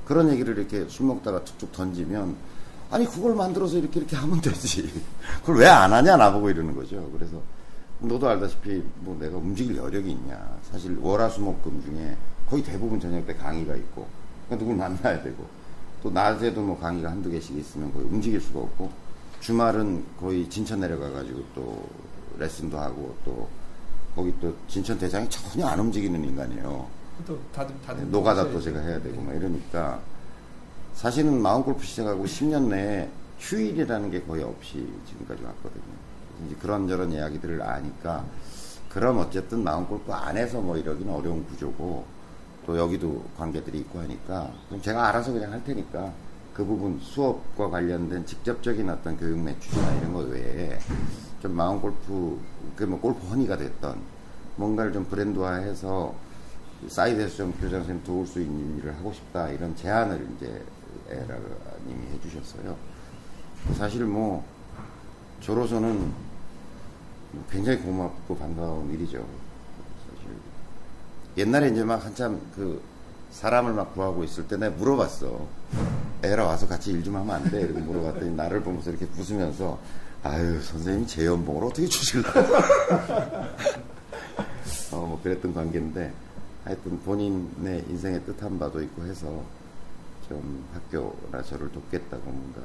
그런 0.04 0.30
얘기를 0.30 0.56
이렇게 0.56 0.88
술 0.88 1.06
먹다가 1.06 1.44
툭툭 1.44 1.72
던지면 1.72 2.36
아니 2.90 3.04
그걸 3.06 3.34
만들어서 3.34 3.78
이렇게 3.78 4.00
이렇게 4.00 4.16
하면 4.16 4.40
되지. 4.40 4.88
그걸 5.42 5.56
왜 5.56 5.66
안 5.66 5.92
하냐 5.92 6.16
나보고 6.16 6.50
이러는 6.50 6.74
거죠. 6.76 7.10
그래서 7.12 7.40
너도 7.98 8.28
알다시피 8.28 8.82
뭐 9.00 9.16
내가 9.18 9.36
움직일 9.36 9.76
여력이 9.76 10.10
있냐. 10.12 10.58
사실 10.70 10.96
월화수목금 11.00 11.82
중에 11.84 12.16
거의 12.48 12.62
대부분 12.62 13.00
저녁 13.00 13.26
때 13.26 13.34
강의가 13.34 13.74
있고 13.74 14.06
그러니까 14.46 14.64
누굴 14.64 14.76
만나야 14.76 15.22
되고 15.22 15.44
또 16.02 16.10
낮에도 16.10 16.62
뭐 16.62 16.78
강의가 16.78 17.10
한두 17.10 17.28
개씩 17.30 17.56
있으면 17.58 17.92
거의 17.92 18.04
움직일 18.06 18.40
수가 18.40 18.60
없고 18.60 18.90
주말은 19.40 20.04
거의 20.20 20.48
진천 20.48 20.80
내려가 20.80 21.10
가지고 21.10 21.42
또 21.54 21.88
레슨도 22.38 22.78
하고 22.78 23.16
또 23.24 23.48
거기 24.16 24.34
또 24.40 24.52
진천 24.66 24.98
대장이 24.98 25.28
전혀 25.28 25.66
안 25.66 25.78
움직이는 25.78 26.24
인간이에요. 26.24 26.86
또 27.26 27.38
다들 27.54 27.74
다들 27.86 28.04
네, 28.04 28.10
노가다 28.10 28.50
또. 28.50 28.60
제가 28.60 28.80
해야 28.80 29.00
되고 29.00 29.20
막 29.20 29.34
이러니까 29.34 30.00
사실은 30.94 31.40
마음 31.40 31.62
골프 31.62 31.84
시작하고 31.84 32.24
10년 32.24 32.68
내에 32.68 33.08
휴일이라는 33.38 34.10
게 34.10 34.22
거의 34.22 34.42
없이 34.42 34.90
지금까지 35.06 35.42
왔거든요. 35.44 35.82
이제 36.46 36.56
그런저런 36.60 37.12
이야기들을 37.12 37.60
아니까 37.62 38.24
그럼 38.88 39.18
어쨌든 39.18 39.62
마음 39.62 39.86
골프 39.86 40.10
안에서 40.10 40.60
뭐 40.62 40.78
이러기는 40.78 41.12
어려운 41.12 41.46
구조고 41.46 42.06
또 42.66 42.78
여기도 42.78 43.22
관계들이 43.36 43.78
있고 43.80 44.00
하니까 44.00 44.50
그럼 44.68 44.80
제가 44.80 45.08
알아서 45.08 45.32
그냥 45.32 45.52
할 45.52 45.62
테니까 45.62 46.10
그 46.54 46.64
부분 46.64 46.98
수업과 47.02 47.68
관련된 47.68 48.24
직접적인 48.24 48.88
어떤 48.88 49.18
교육 49.18 49.38
매출이나 49.38 49.92
이런 49.96 50.12
거 50.14 50.20
외에 50.20 50.78
좀 51.46 51.54
마음 51.54 51.80
골프 51.80 52.40
그뭐 52.74 53.00
골프 53.00 53.24
허니가 53.28 53.56
됐던 53.56 54.00
뭔가를 54.56 54.92
좀 54.92 55.04
브랜드화해서 55.04 56.12
사이드에서 56.88 57.36
좀 57.36 57.52
교장 57.52 57.80
선생님 57.80 58.02
도울 58.04 58.26
수 58.26 58.40
있는 58.40 58.78
일을 58.78 58.96
하고 58.96 59.12
싶다 59.12 59.48
이런 59.50 59.74
제안을 59.76 60.26
이제 60.36 60.64
에라님이 61.08 62.06
해주셨어요. 62.14 62.76
사실 63.74 64.04
뭐 64.04 64.44
저로서는 65.40 66.12
굉장히 67.50 67.78
고맙고 67.78 68.36
반가운 68.36 68.92
일이죠. 68.92 69.18
사실 69.18 70.30
옛날에 71.36 71.68
이제 71.68 71.84
막 71.84 72.04
한참 72.04 72.40
그 72.56 72.82
사람을 73.30 73.72
막 73.72 73.94
구하고 73.94 74.24
있을 74.24 74.48
때 74.48 74.56
내가 74.56 74.74
물어봤어. 74.76 75.46
애라 76.24 76.44
와서 76.44 76.66
같이 76.66 76.90
일 76.90 77.04
좀 77.04 77.14
하면 77.16 77.36
안 77.36 77.44
돼? 77.44 77.60
이렇게 77.60 77.78
물어봤더니 77.78 78.34
나를 78.34 78.62
보면서 78.62 78.90
이렇게 78.90 79.06
웃으면서 79.16 79.78
아유 80.28 80.60
선생님 80.60 81.06
제 81.06 81.24
연봉을 81.26 81.64
어떻게 81.68 81.86
주실라? 81.86 82.32
어뭐 84.92 85.20
그랬던 85.22 85.54
관계인데 85.54 86.12
하여튼 86.64 86.98
본인의 87.02 87.84
인생의 87.88 88.24
뜻한 88.24 88.58
바도 88.58 88.82
있고 88.82 89.04
해서 89.04 89.40
좀 90.28 90.64
학교나 90.74 91.40
저를 91.44 91.70
돕겠다고 91.70 92.24
뭔가 92.24 92.60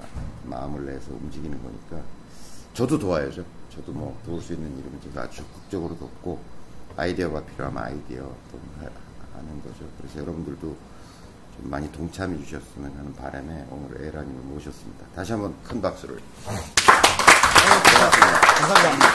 마음을 0.45 0.87
내서 0.87 1.11
움직이는 1.13 1.61
거니까 1.61 2.01
저도 2.73 2.97
도와야죠. 2.97 3.45
저도 3.69 3.91
뭐 3.91 4.19
도울 4.25 4.41
수 4.41 4.53
있는 4.53 4.71
일이면 4.79 4.99
제가 5.03 5.23
아주 5.23 5.37
적극적으로 5.43 5.95
돕고 5.99 6.39
아이디어가 6.97 7.43
필요하면 7.43 7.83
아이디어 7.83 8.21
또 8.51 8.59
하- 8.79 9.37
하는 9.37 9.61
거죠. 9.61 9.85
그래서 9.99 10.19
여러분들도 10.21 10.59
좀 11.57 11.69
많이 11.69 11.91
동참해 11.91 12.37
주셨으면 12.43 12.91
하는 12.97 13.13
바람에 13.13 13.67
오늘 13.69 14.03
에라님을 14.05 14.41
모셨습니다. 14.45 15.05
다시 15.13 15.33
한번 15.33 15.53
큰 15.63 15.79
박수를. 15.81 16.19
감사합니다. 18.09 19.05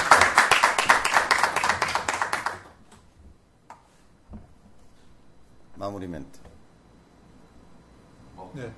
마무리 5.77 6.07
멘트. 6.07 6.38
네. 8.55 8.72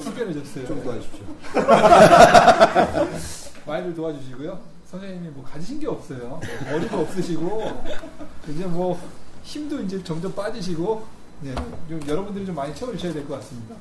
숙연해졌어요. 0.00 0.66
좀 0.66 0.82
도와주십시오. 0.82 1.24
많이들 3.66 3.94
도와주시고요. 3.94 4.58
선생님이 4.86 5.28
뭐 5.28 5.44
가지신 5.44 5.78
게 5.78 5.86
없어요. 5.86 6.40
머리도 6.64 7.00
없으시고 7.00 7.84
이제 8.48 8.64
뭐 8.66 8.98
힘도 9.42 9.80
이제 9.82 10.02
점점 10.02 10.34
빠지시고 10.34 11.06
네, 11.42 11.54
좀 11.88 12.00
여러분들이 12.08 12.46
좀 12.46 12.54
많이 12.54 12.74
채워주셔야 12.74 13.12
될 13.12 13.26
것 13.26 13.34
같습니다. 13.40 13.76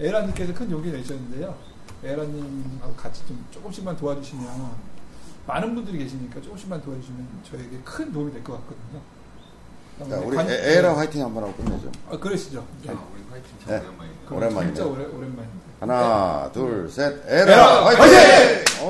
에라님께서 0.00 0.54
큰 0.54 0.70
용기 0.70 0.90
내셨는데요. 0.90 1.54
에라님하고 2.04 2.94
같이 2.96 3.22
좀 3.26 3.44
조금씩만 3.50 3.96
도와주시면 3.96 4.46
많은 5.46 5.74
분들이 5.74 5.98
계시니까 5.98 6.40
조금씩만 6.40 6.82
도와주시면 6.82 7.28
저에게 7.50 7.78
큰 7.84 8.12
도움이 8.12 8.32
될 8.32 8.42
것 8.44 8.54
같거든요. 8.54 9.00
자, 10.08 10.16
우리 10.26 10.36
관- 10.36 10.48
에- 10.50 10.76
에라 10.78 10.96
화이팅 10.96 11.22
한번 11.24 11.44
하고 11.44 11.52
끝내죠. 11.54 11.90
아, 12.10 12.18
그러시죠. 12.18 12.64
네. 12.82 12.90
아, 12.90 13.04
우리 13.14 13.22
화이팅 13.30 13.50
참 13.64 13.68
네. 13.80 14.34
오랜만이네요. 14.34 14.74
진짜 14.74 14.88
오래, 14.90 15.04
오랜만입니다. 15.04 15.62
하나, 15.80 16.50
둘, 16.52 16.88
셋, 16.90 17.22
에라, 17.26 17.52
에라 17.52 17.84
화이팅! 17.86 18.81